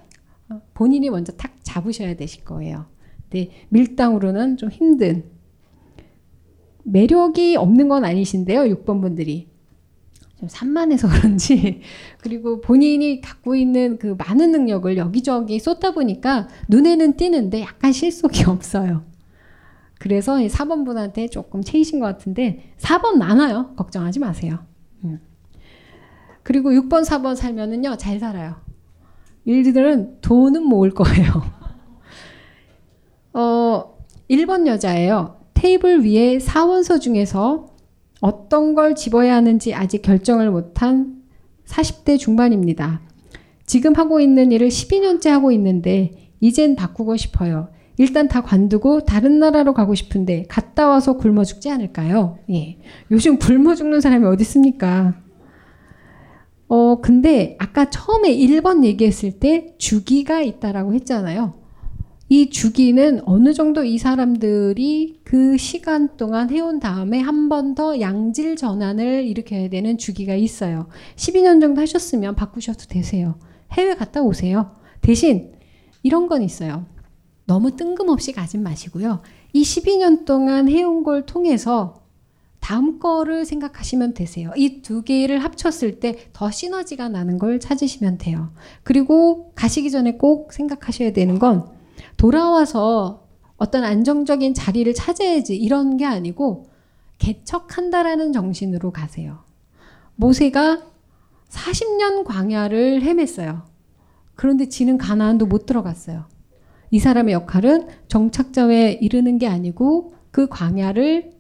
본인이 0.74 1.10
먼저 1.10 1.34
탁 1.34 1.56
잡으셔야 1.64 2.16
되실 2.16 2.44
거예요. 2.44 2.86
근데 3.30 3.52
밀당으로는 3.70 4.58
좀 4.58 4.70
힘든 4.70 5.24
매력이 6.84 7.56
없는 7.56 7.88
건 7.88 8.06
아니신데요. 8.06 8.62
6번 8.76 9.02
분들이 9.02 9.50
좀 10.40 10.50
산만해서 10.50 11.08
그런지 11.08 11.82
그리고 12.20 12.62
본인이 12.62 13.22
갖고 13.22 13.56
있는 13.56 13.98
그 13.98 14.16
많은 14.18 14.52
능력을 14.52 14.98
여기저기 14.98 15.60
쏟다 15.60 15.92
보니까 15.92 16.48
눈에는 16.68 17.18
띄는데 17.18 17.62
약간 17.62 17.92
실속이 17.92 18.46
없어요. 18.46 19.11
그래서 20.02 20.42
이 20.42 20.48
4번 20.48 20.84
분한테 20.84 21.28
조금 21.28 21.62
체이신 21.62 22.00
것 22.00 22.08
같은데 22.08 22.74
4번 22.80 23.18
많아요. 23.18 23.76
걱정하지 23.76 24.18
마세요. 24.18 24.58
음. 25.04 25.20
그리고 26.42 26.72
6번, 26.72 27.06
4번 27.06 27.36
살면은요 27.36 27.98
잘 27.98 28.18
살아요. 28.18 28.56
일들은 29.46 30.22
돈은 30.22 30.64
모을 30.64 30.90
거예요. 30.90 31.44
어, 33.34 33.96
1번 34.28 34.66
여자예요. 34.66 35.40
테이블 35.54 36.04
위에 36.04 36.40
사원서 36.40 36.98
중에서 36.98 37.68
어떤 38.22 38.74
걸 38.74 38.96
집어야 38.96 39.36
하는지 39.36 39.76
아직 39.76 40.02
결정을 40.02 40.50
못한 40.50 41.22
40대 41.68 42.18
중반입니다. 42.18 43.02
지금 43.68 43.94
하고 43.94 44.20
있는 44.20 44.52
일을 44.52 44.70
12년째 44.70 45.30
하고 45.30 45.52
있는데 45.52 46.32
이젠 46.40 46.76
바꾸고 46.76 47.18
싶어요. 47.18 47.70
일단 48.02 48.28
다 48.28 48.42
관두고 48.42 49.02
다른 49.06 49.38
나라로 49.38 49.76
가고 49.76 49.94
싶은데 49.94 50.46
갔다 50.50 50.88
와서 50.88 51.18
굶어 51.18 51.44
죽지 51.44 51.70
않을까요? 51.70 52.40
예. 52.50 52.80
요즘 53.12 53.38
굶어 53.38 53.76
죽는 53.76 54.02
사람이 54.02 54.26
어디 54.26 54.42
있습니까? 54.42 55.14
어, 56.68 57.00
근데 57.00 57.56
아까 57.60 57.92
처음에 57.92 58.36
1번 58.36 58.84
얘기했을 58.86 59.34
때 59.40 59.76
주기가 59.78 60.42
있다라고 60.42 60.96
했잖아요. 60.96 61.54
이 62.28 62.50
주기는 62.50 63.22
어느 63.26 63.54
정도 63.54 63.84
이 63.84 64.00
사람들이 64.00 65.20
그 65.24 65.58
시간 65.58 66.18
동안 66.18 66.50
해온 66.50 66.80
다음에 66.80 67.20
한 67.20 67.50
번 67.50 67.76
더 67.76 68.00
양질 68.00 68.56
전환을 68.56 69.26
일으켜야 69.26 69.70
되는 69.70 70.00
주기가 70.00 70.34
있어요. 70.34 70.88
12년 71.18 71.62
정도 71.62 71.82
하셨으면 71.82 72.34
바꾸셔도 72.34 72.86
되세요. 72.88 73.36
해외 73.74 73.94
갔다 73.94 74.24
오세요. 74.24 74.72
대신 75.02 75.52
이런 76.02 76.26
건 76.28 76.42
있어요. 76.42 76.88
너무 77.52 77.76
뜬금없이 77.76 78.32
가지 78.32 78.58
마시고요. 78.58 79.22
이 79.52 79.62
12년 79.62 80.24
동안 80.24 80.70
해온 80.70 81.04
걸 81.04 81.26
통해서 81.26 82.02
다음 82.62 82.98
거를 82.98 83.44
생각하시면 83.44 84.14
되세요. 84.14 84.54
이 84.56 84.82
두 84.82 85.02
개를 85.04 85.44
합쳤을 85.44 86.00
때 86.00 86.30
더 86.32 86.50
시너지가 86.50 87.10
나는 87.10 87.38
걸 87.38 87.60
찾으시면 87.60 88.20
돼요. 88.20 88.54
그리고 88.84 89.52
가시기 89.54 89.92
전에 89.92 90.14
꼭 90.14 90.54
생각하셔야 90.54 91.12
되는 91.12 91.40
건 91.40 91.68
돌아와서 92.16 93.28
어떤 93.58 93.84
안정적인 93.84 94.54
자리를 94.54 94.94
찾아야지 94.94 95.58
이런 95.58 95.98
게 95.98 96.06
아니고 96.06 96.68
개척한다라는 97.18 98.32
정신으로 98.32 98.92
가세요. 98.92 99.40
모세가 100.16 100.84
40년 101.50 102.24
광야를 102.24 103.02
헤맸어요. 103.02 103.64
그런데 104.36 104.70
지는 104.70 104.98
가나안도 104.98 105.48
못 105.48 105.66
들어갔어요. 105.66 106.31
이 106.92 107.00
사람의 107.00 107.34
역할은 107.34 107.88
정착점에 108.08 109.00
이르는 109.02 109.38
게 109.38 109.48
아니고 109.48 110.14
그 110.30 110.48
광야를 110.48 111.32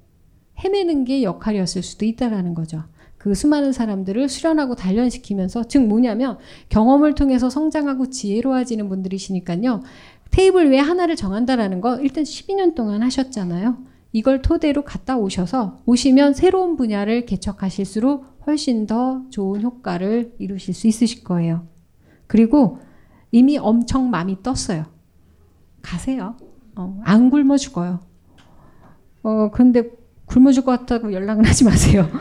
헤매는 0.63 1.05
게 1.05 1.23
역할이었을 1.23 1.83
수도 1.83 2.05
있다라는 2.05 2.53
거죠. 2.53 2.83
그 3.17 3.35
수많은 3.35 3.71
사람들을 3.71 4.29
수련하고 4.29 4.75
단련시키면서 4.75 5.65
즉 5.65 5.85
뭐냐면 5.85 6.39
경험을 6.69 7.13
통해서 7.13 7.49
성장하고 7.49 8.09
지혜로워지는 8.09 8.89
분들이시니까요. 8.89 9.83
테이블 10.31 10.71
위에 10.71 10.79
하나를 10.79 11.15
정한다라는 11.15 11.81
거 11.81 11.99
일단 11.99 12.23
12년 12.23 12.73
동안 12.73 13.03
하셨잖아요. 13.03 13.77
이걸 14.13 14.41
토대로 14.41 14.83
갔다 14.83 15.17
오셔서 15.17 15.79
오시면 15.85 16.33
새로운 16.33 16.77
분야를 16.77 17.25
개척하실수록 17.25 18.39
훨씬 18.47 18.87
더 18.87 19.23
좋은 19.29 19.61
효과를 19.61 20.33
이루실 20.39 20.73
수 20.73 20.87
있으실 20.87 21.23
거예요. 21.23 21.67
그리고 22.27 22.79
이미 23.31 23.57
엄청 23.57 24.09
마음이 24.09 24.41
떴어요. 24.41 24.85
가세요. 25.81 26.35
어, 26.75 26.99
안 27.03 27.29
굶어 27.29 27.57
죽어요. 27.57 27.99
어, 29.23 29.51
근데 29.51 29.89
굶어 30.25 30.51
죽을 30.51 30.65
것 30.65 30.79
같다고 30.79 31.13
연락은 31.13 31.45
하지 31.45 31.63
마세요. 31.65 32.07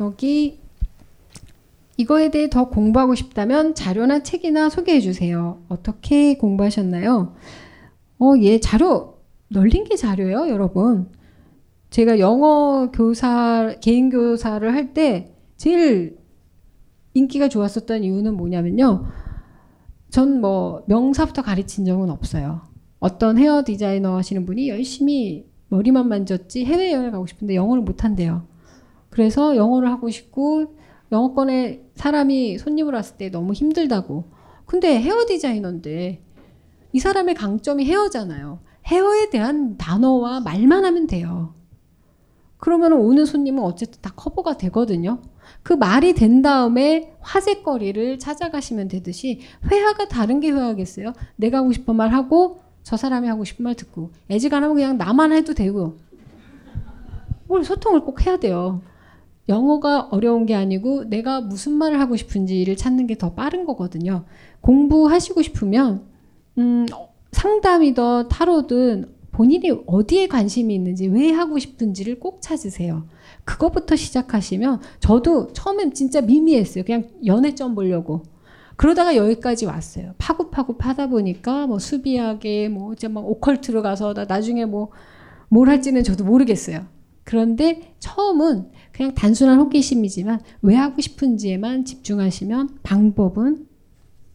여기 0.00 0.60
이거에 1.96 2.30
대해 2.30 2.48
더 2.48 2.68
공부하고 2.68 3.14
싶다면 3.14 3.74
자료나 3.74 4.22
책이나 4.22 4.68
소개해 4.68 5.00
주세요. 5.00 5.60
어떻게 5.68 6.36
공부하셨나요? 6.36 7.34
어, 8.20 8.34
예, 8.40 8.60
자료 8.60 9.18
널린 9.48 9.84
게 9.84 9.96
자료예요, 9.96 10.48
여러분. 10.48 11.10
제가 11.90 12.18
영어 12.18 12.90
교사 12.92 13.74
개인 13.80 14.10
교사를 14.10 14.72
할 14.72 14.92
때 14.92 15.34
제일 15.56 16.18
인기가 17.14 17.48
좋았었던 17.48 18.04
이유는 18.04 18.34
뭐냐면요. 18.36 19.06
전 20.10 20.40
뭐 20.40 20.84
명사부터 20.86 21.42
가르친 21.42 21.84
적은 21.84 22.10
없어요. 22.10 22.62
어떤 23.00 23.38
헤어 23.38 23.62
디자이너 23.64 24.16
하시는 24.16 24.44
분이 24.46 24.68
열심히 24.68 25.46
머리만 25.68 26.08
만졌지 26.08 26.64
해외여행 26.64 27.10
가고 27.10 27.26
싶은데 27.26 27.54
영어를 27.54 27.82
못한대요. 27.82 28.46
그래서 29.10 29.56
영어를 29.56 29.90
하고 29.90 30.10
싶고 30.10 30.76
영어권에 31.12 31.82
사람이 31.94 32.58
손님을 32.58 32.94
왔을 32.94 33.16
때 33.16 33.30
너무 33.30 33.52
힘들다고. 33.52 34.24
근데 34.66 35.00
헤어 35.00 35.26
디자이너인데 35.26 36.22
이 36.92 36.98
사람의 36.98 37.34
강점이 37.34 37.84
헤어잖아요. 37.84 38.60
헤어에 38.86 39.30
대한 39.30 39.76
단어와 39.76 40.40
말만 40.40 40.84
하면 40.84 41.06
돼요. 41.06 41.54
그러면 42.56 42.92
오는 42.94 43.24
손님은 43.24 43.62
어쨌든 43.62 44.00
다 44.02 44.12
커버가 44.16 44.56
되거든요. 44.56 45.20
그 45.62 45.72
말이 45.72 46.14
된 46.14 46.42
다음에 46.42 47.12
화제거리를 47.20 48.18
찾아가시면 48.18 48.88
되듯이 48.88 49.40
회화가 49.70 50.08
다른 50.08 50.40
게 50.40 50.50
회화겠어요. 50.50 51.12
내가 51.36 51.58
하고 51.58 51.72
싶은 51.72 51.94
말 51.96 52.12
하고 52.12 52.60
저 52.82 52.96
사람이 52.96 53.28
하고 53.28 53.44
싶은 53.44 53.64
말 53.64 53.74
듣고 53.74 54.10
애지간하면 54.30 54.74
그냥 54.74 54.98
나만 54.98 55.32
해도 55.32 55.54
되고 55.54 55.96
뭘 57.46 57.64
소통을 57.64 58.00
꼭 58.00 58.26
해야 58.26 58.38
돼요. 58.38 58.82
영어가 59.48 60.08
어려운 60.10 60.44
게 60.44 60.54
아니고 60.54 61.04
내가 61.04 61.40
무슨 61.40 61.72
말을 61.72 61.98
하고 62.00 62.16
싶은지를 62.16 62.76
찾는 62.76 63.06
게 63.06 63.14
더 63.14 63.32
빠른 63.32 63.64
거거든요. 63.64 64.24
공부하시고 64.60 65.42
싶으면 65.42 66.02
음, 66.58 66.86
상담이든 67.32 68.28
타로든 68.28 69.14
본인이 69.32 69.70
어디에 69.86 70.26
관심이 70.26 70.74
있는지 70.74 71.06
왜 71.06 71.30
하고 71.30 71.58
싶은지를 71.58 72.20
꼭 72.20 72.42
찾으세요. 72.42 73.04
그것부터 73.44 73.96
시작하시면 73.96 74.80
저도 75.00 75.52
처음엔 75.52 75.94
진짜 75.94 76.20
미미했어요. 76.20 76.84
그냥 76.84 77.08
연애점 77.24 77.74
보려고. 77.74 78.22
그러다가 78.76 79.16
여기까지 79.16 79.66
왔어요. 79.66 80.14
파고파고 80.18 80.76
파다 80.78 81.08
보니까 81.08 81.66
뭐 81.66 81.78
수비하게 81.78 82.68
뭐 82.68 82.92
이제 82.92 83.08
막 83.08 83.28
오컬트로 83.28 83.82
가서 83.82 84.14
나 84.14 84.24
나중에 84.24 84.64
뭐 84.64 84.90
뭘 85.48 85.68
할지는 85.68 86.04
저도 86.04 86.24
모르겠어요. 86.24 86.86
그런데 87.24 87.94
처음은 87.98 88.70
그냥 88.92 89.14
단순한 89.14 89.58
호기심이지만 89.60 90.40
왜 90.62 90.74
하고 90.76 91.00
싶은지에만 91.00 91.84
집중하시면 91.84 92.78
방법은 92.82 93.66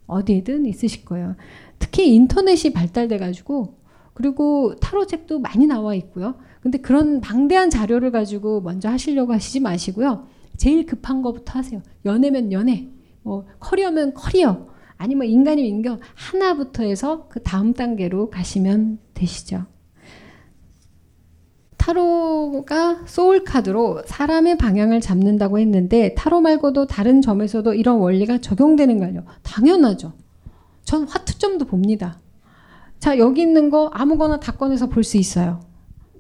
어디에든 0.06 0.66
있으실 0.66 1.06
거예요. 1.06 1.36
특히 1.80 2.14
인터넷이 2.14 2.72
발달돼 2.72 3.18
가지고 3.18 3.80
그리고 4.14 4.76
타로 4.76 5.08
책도 5.08 5.40
많이 5.40 5.66
나와 5.66 5.96
있고요. 5.96 6.36
근데 6.64 6.78
그런 6.78 7.20
방대한 7.20 7.70
자료를 7.70 8.12
가지고 8.12 8.62
먼저 8.62 8.88
하시려고 8.88 9.34
하시지 9.34 9.60
마시고요. 9.60 10.28
제일 10.56 10.86
급한 10.86 11.22
거부터 11.22 11.60
하세요. 11.60 11.82
연애면 12.06 12.54
연애, 12.54 12.88
뭐 13.22 13.46
커리어면 13.60 14.14
커리어, 14.14 14.68
아니면 14.96 15.28
인간이면 15.28 15.70
인간 15.70 16.00
하나부터 16.16 16.84
해서 16.84 17.28
그 17.28 17.44
다음 17.44 17.74
단계로 17.74 18.30
가시면 18.30 19.00
되시죠. 19.14 19.66
타로가 21.76 23.04
소울 23.08 23.44
카드로 23.44 24.04
사람의 24.06 24.58
방향을 24.58 25.02
잡는다고 25.02 25.60
했는데 25.60 26.16
타로 26.16 26.40
말고도 26.40 26.88
다른 26.88 27.22
점에서도 27.22 27.74
이런 27.74 27.98
원리가 27.98 28.38
적용되는가요. 28.38 29.26
당연하죠. 29.42 30.14
전 30.86 31.04
화투점도 31.10 31.66
봅니다. 31.66 32.22
자, 33.00 33.18
여기 33.18 33.42
있는 33.42 33.70
거 33.70 33.88
아무거나 33.94 34.40
다 34.40 34.54
꺼내서 34.54 34.88
볼 34.88 35.04
수 35.04 35.18
있어요. 35.18 35.73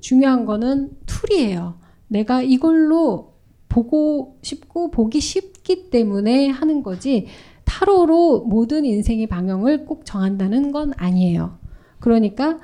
중요한 0.03 0.45
거는 0.45 0.91
tool이에요. 1.05 1.75
내가 2.09 2.41
이걸로 2.41 3.35
보고 3.69 4.37
싶고 4.41 4.91
보기 4.91 5.21
쉽기 5.21 5.89
때문에 5.89 6.49
하는 6.49 6.83
거지 6.83 7.27
타로로 7.63 8.41
모든 8.41 8.83
인생의 8.83 9.27
방향을 9.27 9.85
꼭 9.85 10.05
정한다는 10.05 10.73
건 10.73 10.91
아니에요. 10.97 11.57
그러니까 11.99 12.59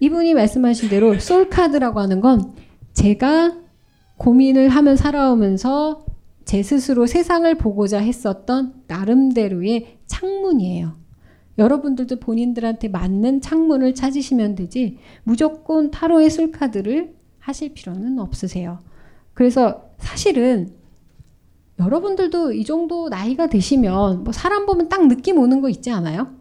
이분이 0.00 0.34
말씀하신 0.34 0.88
대로 0.88 1.16
솔카드라고 1.18 2.00
하는 2.00 2.20
건 2.20 2.54
제가 2.92 3.56
고민을 4.16 4.68
하며 4.68 4.96
살아오면서 4.96 6.04
제 6.44 6.62
스스로 6.64 7.06
세상을 7.06 7.54
보고자 7.56 8.00
했었던 8.00 8.74
나름대로의 8.88 9.98
창문이에요. 10.06 11.03
여러분들도 11.58 12.18
본인들한테 12.20 12.88
맞는 12.88 13.40
창문을 13.40 13.94
찾으시면 13.94 14.54
되지 14.56 14.98
무조건 15.22 15.90
타로의 15.90 16.30
술카드를 16.30 17.14
하실 17.38 17.74
필요는 17.74 18.18
없으세요. 18.18 18.80
그래서 19.34 19.90
사실은 19.98 20.74
여러분들도 21.78 22.52
이 22.52 22.64
정도 22.64 23.08
나이가 23.08 23.48
되시면 23.48 24.24
뭐 24.24 24.32
사람 24.32 24.66
보면 24.66 24.88
딱 24.88 25.06
느낌 25.06 25.38
오는 25.38 25.60
거 25.60 25.68
있지 25.68 25.90
않아요? 25.90 26.34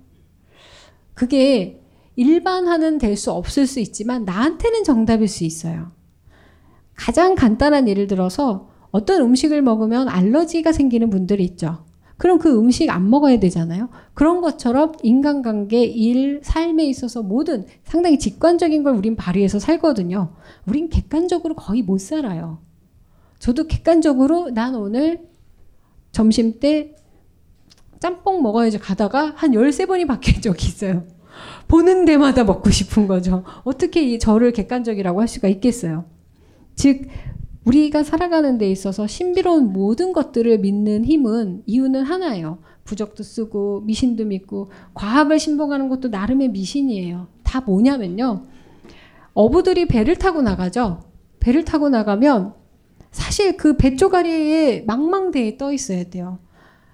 그게 1.14 1.82
일반화는 2.16 3.00
될 3.00 3.16
수 3.18 3.32
없을 3.32 3.66
수 3.66 3.80
있지만 3.80 4.26
나한테는 4.26 4.84
정답일 4.84 5.28
수 5.28 5.44
있어요. 5.44 5.92
가장 6.96 7.34
간단한 7.36 7.88
예를 7.88 8.08
들어서 8.08 8.70
어떤 8.92 9.22
음식을 9.22 9.64
먹으면 9.64 10.08
알러지가 10.08 10.72
생기는 10.72 11.10
분들이 11.10 11.44
있죠. 11.46 11.83
그럼 12.18 12.40
그 12.40 12.58
음식 12.58 12.90
안 12.90 13.10
먹어야 13.10 13.40
되잖아요. 13.40 13.90
그런 14.14 14.42
것처럼 14.42 14.94
인간관계, 15.02 15.84
일, 15.84 16.42
삶에 16.44 16.86
있어서 16.86 17.22
모든 17.22 17.66
상당히 17.84 18.20
직관적인 18.20 18.84
걸 18.84 18.96
우린 18.96 19.16
발휘해서 19.16 19.60
살거든요. 19.60 20.34
우린 20.68 20.90
객관적으로 20.90 21.56
거의 21.56 21.82
못 21.82 22.00
살아요. 22.00 22.60
저도 23.40 23.68
객관적으로 23.68 24.52
난 24.52 24.76
오늘 24.76 25.28
점심 26.12 26.60
때 26.60 26.96
짬뽕 28.00 28.42
먹어야지 28.44 28.80
가다가 28.80 29.34
한 29.36 29.52
13번이 29.52 30.08
바뀐 30.08 30.42
적이 30.42 30.68
있어요. 30.68 31.06
보는 31.68 32.06
데마다 32.06 32.44
먹고 32.44 32.70
싶은 32.70 33.08
거죠. 33.08 33.44
어떻게 33.64 34.04
이 34.04 34.20
저를 34.20 34.52
객관적이라고 34.52 35.20
할 35.20 35.28
수가 35.28 35.48
있겠어요. 35.48 36.06
즉, 36.76 37.08
우리가 37.66 38.04
살아가는 38.04 38.58
데 38.58 38.70
있어서 38.70 39.08
신비로운 39.08 39.72
모든 39.72 40.12
것들을 40.12 40.60
믿는 40.60 41.06
힘은 41.06 41.64
이유는 41.66 42.04
하나예요. 42.04 42.60
부적도 42.84 43.24
쓰고 43.24 43.82
미신도 43.82 44.26
믿고 44.26 44.70
과학을 44.94 45.40
신봉하는 45.40 45.88
것도 45.90 46.10
나름의 46.10 46.50
미신이에요. 46.50 47.28
다 47.44 47.62
뭐냐면요. 47.62 48.48
어부들이 49.34 49.88
배를 49.88 50.18
타고 50.18 50.42
나가죠. 50.42 51.04
배를 51.40 51.64
타고 51.64 51.90
나가면 51.90 52.54
사실 53.12 53.58
그배 53.58 53.96
쪼가리에 53.96 54.82
망망대해 54.86 55.58
떠 55.58 55.72
있어야 55.72 56.04
돼요. 56.06 56.40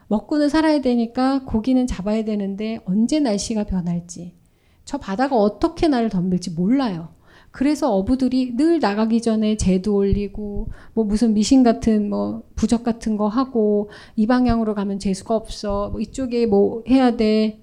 먹고는 0.07 0.49
살아야 0.49 0.81
되니까 0.81 1.43
고기는 1.45 1.85
잡아야 1.87 2.25
되는데 2.25 2.79
언제 2.85 3.19
날씨가 3.19 3.65
변할지 3.65 4.35
저 4.83 4.97
바다가 4.97 5.35
어떻게 5.35 5.87
나를 5.87 6.09
덤빌지 6.09 6.51
몰라요. 6.51 7.09
그래서 7.51 7.93
어부들이 7.95 8.55
늘 8.55 8.79
나가기 8.79 9.21
전에 9.21 9.57
제도 9.57 9.95
올리고 9.95 10.69
뭐 10.93 11.03
무슨 11.03 11.33
미신 11.33 11.63
같은 11.63 12.09
뭐 12.09 12.43
부적 12.55 12.83
같은 12.83 13.17
거 13.17 13.27
하고 13.27 13.89
이 14.15 14.27
방향으로 14.27 14.75
가면 14.75 14.99
재수가 14.99 15.35
없어 15.35 15.89
뭐 15.89 15.99
이쪽에 15.99 16.45
뭐 16.45 16.83
해야 16.87 17.15
돼. 17.15 17.61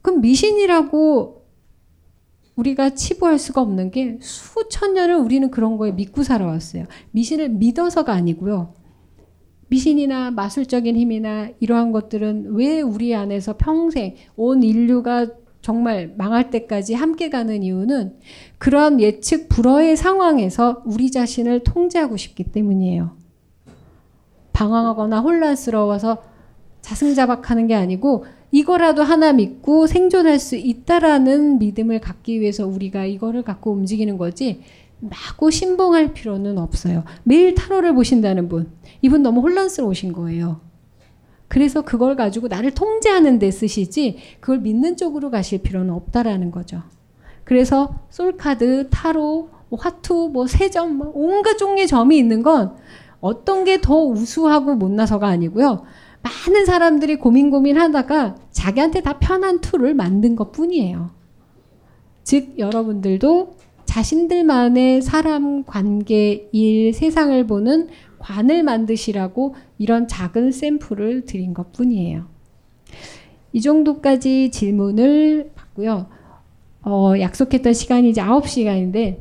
그럼 0.00 0.20
미신이라고 0.20 1.38
우리가 2.56 2.90
치부할 2.90 3.38
수가 3.38 3.60
없는 3.60 3.90
게 3.90 4.18
수천 4.20 4.94
년을 4.94 5.16
우리는 5.16 5.50
그런 5.50 5.76
거에 5.76 5.92
믿고 5.92 6.22
살아왔어요. 6.22 6.86
미신을 7.12 7.50
믿어서가 7.50 8.12
아니고요. 8.12 8.74
미신이나 9.68 10.30
마술적인 10.30 10.96
힘이나 10.96 11.50
이러한 11.60 11.92
것들은 11.92 12.54
왜 12.54 12.80
우리 12.80 13.14
안에서 13.14 13.56
평생 13.56 14.16
온 14.34 14.62
인류가 14.62 15.28
정말 15.60 16.14
망할 16.16 16.50
때까지 16.50 16.94
함께 16.94 17.30
가는 17.30 17.62
이유는 17.62 18.14
그러한 18.58 19.00
예측 19.00 19.48
불허의 19.48 19.96
상황에서 19.96 20.82
우리 20.86 21.10
자신을 21.10 21.64
통제하고 21.64 22.16
싶기 22.16 22.44
때문이에요. 22.44 23.16
방황하거나 24.52 25.20
혼란스러워서 25.20 26.18
자승자박하는 26.80 27.66
게 27.66 27.74
아니고 27.74 28.24
이거라도 28.50 29.02
하나 29.02 29.32
믿고 29.32 29.86
생존할 29.86 30.38
수 30.38 30.56
있다라는 30.56 31.58
믿음을 31.58 32.00
갖기 32.00 32.40
위해서 32.40 32.66
우리가 32.66 33.04
이거를 33.04 33.42
갖고 33.42 33.72
움직이는 33.72 34.16
거지 34.16 34.62
마구 35.00 35.50
신봉할 35.50 36.12
필요는 36.12 36.58
없어요. 36.58 37.04
매일 37.24 37.54
타로를 37.54 37.94
보신다는 37.94 38.48
분, 38.48 38.72
이분 39.02 39.22
너무 39.22 39.40
혼란스러우신 39.42 40.12
거예요. 40.12 40.60
그래서 41.48 41.82
그걸 41.82 42.14
가지고 42.14 42.48
나를 42.48 42.72
통제하는 42.72 43.38
데 43.38 43.50
쓰시지 43.50 44.18
그걸 44.40 44.60
믿는 44.60 44.96
쪽으로 44.96 45.30
가실 45.30 45.62
필요는 45.62 45.92
없다라는 45.94 46.50
거죠. 46.50 46.82
그래서 47.44 47.94
솔카드, 48.10 48.90
타로, 48.90 49.48
뭐 49.70 49.78
화투, 49.80 50.30
뭐 50.32 50.46
세점, 50.46 50.96
뭐 50.96 51.10
온갖 51.14 51.56
종류의 51.56 51.86
점이 51.86 52.18
있는 52.18 52.42
건 52.42 52.76
어떤 53.20 53.64
게 53.64 53.80
더 53.80 54.04
우수하고 54.04 54.74
못나서가 54.74 55.26
아니고요. 55.28 55.84
많은 56.22 56.66
사람들이 56.66 57.16
고민 57.16 57.50
고민하다가 57.50 58.36
자기한테 58.50 59.00
다 59.00 59.18
편한 59.18 59.60
tool을 59.60 59.94
만든 59.94 60.36
것 60.36 60.52
뿐이에요. 60.52 61.10
즉 62.24 62.58
여러분들도 62.58 63.54
자신들만의 63.86 65.00
사람 65.00 65.64
관계, 65.64 66.48
일, 66.52 66.92
세상을 66.92 67.46
보는 67.46 67.88
관을 68.28 68.62
만드시라고 68.62 69.54
이런 69.78 70.06
작은 70.06 70.52
샘플을 70.52 71.24
드린 71.24 71.54
것 71.54 71.72
뿐이에요. 71.72 72.26
이 73.54 73.60
정도까지 73.62 74.50
질문을 74.50 75.52
받고요. 75.54 76.06
어, 76.82 77.14
약속했던 77.18 77.72
시간이 77.72 78.10
이제 78.10 78.20
9시간인데 78.20 79.16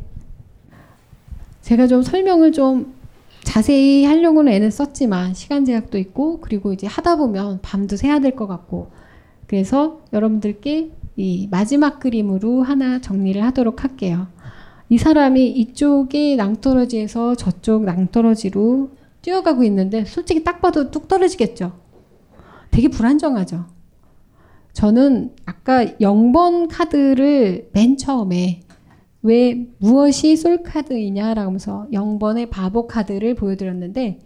제가 1.61 1.87
좀 1.87 2.01
설명을 2.01 2.51
좀 2.51 2.93
자세히 3.43 4.03
하려고는 4.03 4.51
애는 4.51 4.71
썼지만 4.71 5.33
시간 5.33 5.63
제약도 5.63 5.97
있고 5.97 6.41
그리고 6.41 6.73
이제 6.73 6.85
하다 6.85 7.15
보면 7.15 7.59
밤도 7.61 7.95
새야 7.95 8.19
될 8.19 8.35
것 8.35 8.45
같고 8.47 8.91
그래서 9.47 10.01
여러분들께 10.11 10.91
이 11.15 11.47
마지막 11.49 12.01
그림으로 12.01 12.61
하나 12.61 12.99
정리를 12.99 13.41
하도록 13.41 13.83
할게요. 13.85 14.27
이 14.89 14.97
사람이 14.97 15.47
이쪽에 15.49 16.35
낭떠러지에서 16.35 17.35
저쪽 17.35 17.85
낭떠러지로 17.85 18.96
뛰어가고 19.27 19.65
있는데 19.65 20.05
솔직히 20.05 20.43
딱 20.45 20.61
봐도 20.61 20.89
뚝 20.89 21.09
떨어지겠죠. 21.09 21.73
되게 22.71 22.87
불안정하죠. 22.87 23.65
저는 24.71 25.35
아까 25.45 25.83
0번 25.83 26.67
카드를 26.71 27.69
맨 27.73 27.97
처음에 27.97 28.61
왜 29.23 29.67
무엇이 29.79 30.37
솔 30.37 30.63
카드이냐라고 30.63 31.47
하면서 31.47 31.87
0번의 31.91 32.49
바보 32.49 32.87
카드를 32.87 33.35
보여드렸는데 33.35 34.19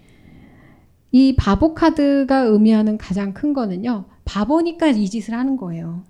이 1.12 1.36
바보 1.36 1.74
카드가 1.74 2.42
의미하는 2.42 3.00
가장 3.00 3.34
큰 3.34 3.54
거는요. 3.54 4.06
바보니까 4.26 4.90
이 4.90 5.10
짓을 5.10 5.34
하는 5.34 5.58
거예요. 5.58 6.04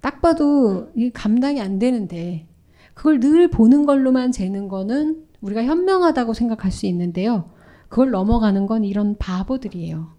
딱 0.00 0.20
봐도 0.20 0.90
이 0.96 1.10
감당이 1.10 1.60
안 1.60 1.78
되는데 1.78 2.48
그걸 2.94 3.20
늘 3.20 3.48
보는 3.48 3.86
걸로만 3.86 4.32
재는 4.32 4.66
거는 4.66 5.24
우리가 5.40 5.62
현명하다고 5.62 6.34
생각할 6.34 6.72
수 6.72 6.86
있는데요. 6.86 7.55
그걸 7.88 8.10
넘어가는 8.10 8.66
건 8.66 8.84
이런 8.84 9.16
바보들이에요. 9.18 10.14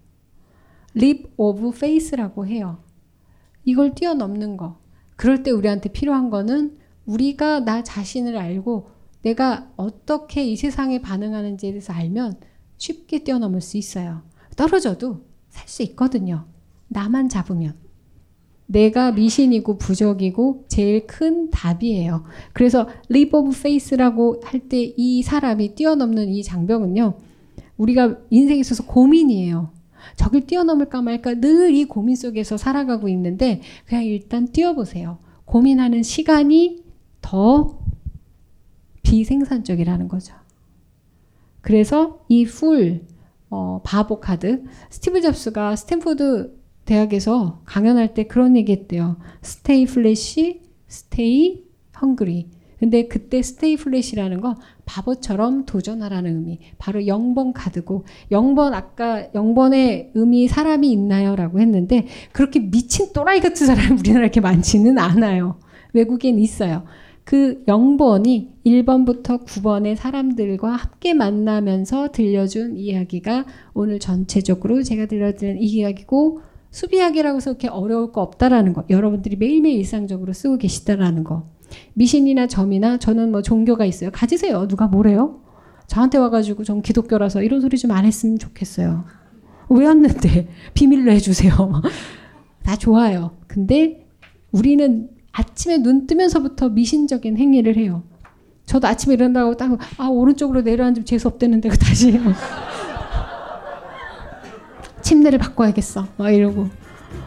leap 0.96 1.26
of 1.36 1.68
faith라고 1.68 2.46
해요. 2.46 2.78
이걸 3.64 3.94
뛰어넘는 3.94 4.56
거. 4.56 4.78
그럴 5.16 5.42
때 5.42 5.50
우리한테 5.50 5.90
필요한 5.90 6.30
거는 6.30 6.78
우리가 7.06 7.60
나 7.60 7.82
자신을 7.82 8.36
알고 8.36 8.90
내가 9.22 9.70
어떻게 9.76 10.44
이 10.44 10.56
세상에 10.56 11.00
반응하는지에 11.02 11.70
대해서 11.70 11.92
알면 11.92 12.40
쉽게 12.78 13.24
뛰어넘을 13.24 13.60
수 13.60 13.76
있어요. 13.76 14.22
떨어져도 14.56 15.24
살 15.50 15.68
수 15.68 15.82
있거든요. 15.82 16.46
나만 16.88 17.28
잡으면. 17.28 17.74
내가 18.66 19.12
미신이고 19.12 19.78
부적이고 19.78 20.66
제일 20.68 21.06
큰 21.06 21.50
답이에요. 21.50 22.24
그래서 22.52 22.86
leap 23.10 23.34
of 23.34 23.50
faith라고 23.56 24.40
할 24.44 24.68
때 24.68 24.94
이 24.96 25.22
사람이 25.22 25.74
뛰어넘는 25.74 26.28
이 26.28 26.42
장벽은요. 26.42 27.14
우리가 27.78 28.18
인생에 28.30 28.60
있어서 28.60 28.84
고민이에요. 28.84 29.70
저길 30.16 30.46
뛰어넘을까 30.46 31.02
말까 31.02 31.34
늘 31.34 31.70
이 31.74 31.84
고민 31.84 32.16
속에서 32.16 32.56
살아가고 32.56 33.08
있는데 33.08 33.60
그냥 33.86 34.04
일단 34.04 34.46
뛰어보세요. 34.48 35.18
고민하는 35.44 36.02
시간이 36.02 36.82
더 37.20 37.78
비생산적이라는 39.02 40.08
거죠. 40.08 40.34
그래서 41.60 42.24
이 42.28 42.44
fool, 42.44 43.06
어, 43.50 43.80
바보 43.84 44.20
카드, 44.20 44.64
스티브 44.90 45.20
잡스가 45.20 45.76
스탠포드 45.76 46.56
대학에서 46.84 47.60
강연할 47.64 48.14
때 48.14 48.26
그런 48.26 48.56
얘기 48.56 48.72
했대요. 48.72 49.16
Stay 49.42 49.86
foolish, 49.86 50.62
stay 50.86 51.64
hungry. 52.00 52.50
근데 52.78 53.08
그때 53.08 53.42
stay 53.42 53.76
foolish라는 53.76 54.40
거 54.40 54.54
바보처럼 54.88 55.66
도전하라는 55.66 56.36
의미. 56.36 56.58
바로 56.78 57.00
0번 57.00 57.52
카드고 57.54 58.04
0번 58.32 58.72
아까 58.72 59.28
0번의 59.34 60.10
의미 60.14 60.48
사람이 60.48 60.90
있나요? 60.90 61.36
라고 61.36 61.60
했는데 61.60 62.06
그렇게 62.32 62.58
미친 62.58 63.12
또라이 63.12 63.40
같은 63.40 63.66
사람이 63.66 63.98
우리나라에 64.00 64.24
이렇게 64.24 64.40
많지는 64.40 64.98
않아요. 64.98 65.60
외국엔 65.92 66.38
있어요. 66.38 66.84
그 67.24 67.62
0번이 67.66 68.48
1번부터 68.64 69.44
9번의 69.44 69.96
사람들과 69.96 70.70
함께 70.70 71.12
만나면서 71.12 72.10
들려준 72.10 72.78
이야기가 72.78 73.44
오늘 73.74 73.98
전체적으로 73.98 74.82
제가 74.82 75.06
들려드린 75.06 75.58
이 75.58 75.66
이야기고 75.66 76.40
수비하기라고 76.70 77.36
해서 77.36 77.50
그렇게 77.50 77.68
어려울 77.68 78.12
거 78.12 78.22
없다라는 78.22 78.72
거. 78.72 78.84
여러분들이 78.88 79.36
매일매일 79.36 79.78
일상적으로 79.78 80.32
쓰고 80.32 80.56
계시다라는 80.56 81.24
거. 81.24 81.50
미신이나 81.94 82.46
점이나 82.46 82.98
저는 82.98 83.32
뭐 83.32 83.42
종교가 83.42 83.84
있어요. 83.84 84.10
가지세요. 84.12 84.68
누가 84.68 84.86
뭐래요? 84.86 85.40
저한테 85.86 86.18
와가지고 86.18 86.64
전 86.64 86.82
기독교라서 86.82 87.42
이런 87.42 87.60
소리 87.60 87.78
좀 87.78 87.90
안 87.90 88.04
했으면 88.04 88.38
좋겠어요. 88.38 89.04
왜 89.70 89.86
왔는데 89.86 90.48
비밀로 90.74 91.10
해주세요. 91.12 91.52
다 92.64 92.76
좋아요. 92.76 93.32
근데 93.46 94.06
우리는 94.52 95.08
아침에 95.32 95.78
눈 95.78 96.06
뜨면서부터 96.06 96.68
미신적인 96.70 97.36
행위를 97.38 97.76
해요. 97.76 98.02
저도 98.66 98.86
아침에 98.86 99.14
일어나고 99.14 99.56
딱, 99.56 99.78
아, 99.96 100.08
오른쪽으로 100.08 100.60
내려앉으면 100.60 101.06
재수없대는데, 101.06 101.70
그 101.70 101.78
다시. 101.78 102.20
침대를 105.00 105.38
바꿔야겠어. 105.38 106.06
막 106.18 106.30
이러고. 106.30 106.68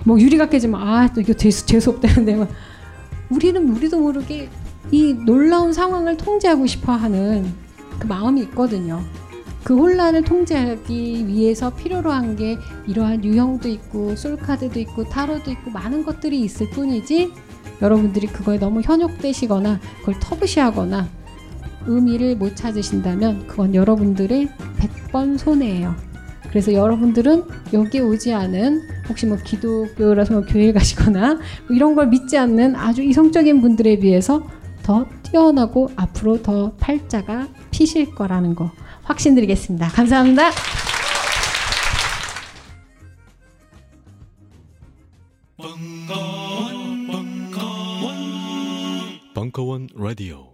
뭐 0.05 0.19
유리가 0.19 0.49
깨지면, 0.49 0.79
아, 0.79 1.11
또 1.13 1.21
이거 1.21 1.33
재수, 1.33 1.65
재수없대는데. 1.65 2.35
막. 2.35 2.49
우리는 3.31 3.69
우리도 3.69 3.99
모르게 3.99 4.49
이 4.91 5.13
놀라운 5.13 5.73
상황을 5.73 6.17
통제하고 6.17 6.67
싶어 6.67 6.91
하는 6.93 7.53
그 7.99 8.07
마음이 8.07 8.41
있거든요. 8.41 9.01
그 9.63 9.77
혼란을 9.77 10.23
통제하기 10.23 11.27
위해서 11.27 11.69
필요로 11.69 12.11
한 12.11 12.35
게 12.35 12.57
이러한 12.87 13.23
유형도 13.23 13.69
있고 13.69 14.15
솔카드도 14.15 14.79
있고 14.79 15.03
타로도 15.05 15.51
있고 15.51 15.69
많은 15.71 16.03
것들이 16.03 16.41
있을 16.41 16.69
뿐이지 16.71 17.31
여러분들이 17.81 18.27
그거에 18.27 18.57
너무 18.57 18.81
현혹되시거나 18.81 19.79
그걸 19.99 20.15
터부시하거나 20.19 21.07
의미를 21.87 22.35
못 22.35 22.55
찾으신다면 22.55 23.47
그건 23.47 23.75
여러분들의 23.75 24.49
100번 25.11 25.37
손해예요. 25.37 25.95
그래서 26.51 26.73
여러분들은 26.73 27.45
여기 27.73 27.99
오지 27.99 28.33
않은 28.33 28.81
혹시 29.07 29.25
뭐 29.25 29.37
기독교라서 29.37 30.33
뭐 30.33 30.43
교회 30.43 30.71
가시거나 30.73 31.35
뭐 31.35 31.75
이런 31.75 31.95
걸 31.95 32.07
믿지 32.07 32.37
않는 32.37 32.75
아주 32.75 33.01
이성적인 33.01 33.61
분들에 33.61 33.99
비해서 33.99 34.45
더 34.83 35.05
뛰어나고 35.23 35.91
앞으로 35.95 36.41
더 36.43 36.73
팔자가 36.73 37.47
피실 37.71 38.13
거라는 38.13 38.53
거 38.53 38.71
확신드리겠습니다. 39.03 39.87
감사합니다. 39.87 40.51
벙커원 49.33 49.87
라디오 49.95 50.50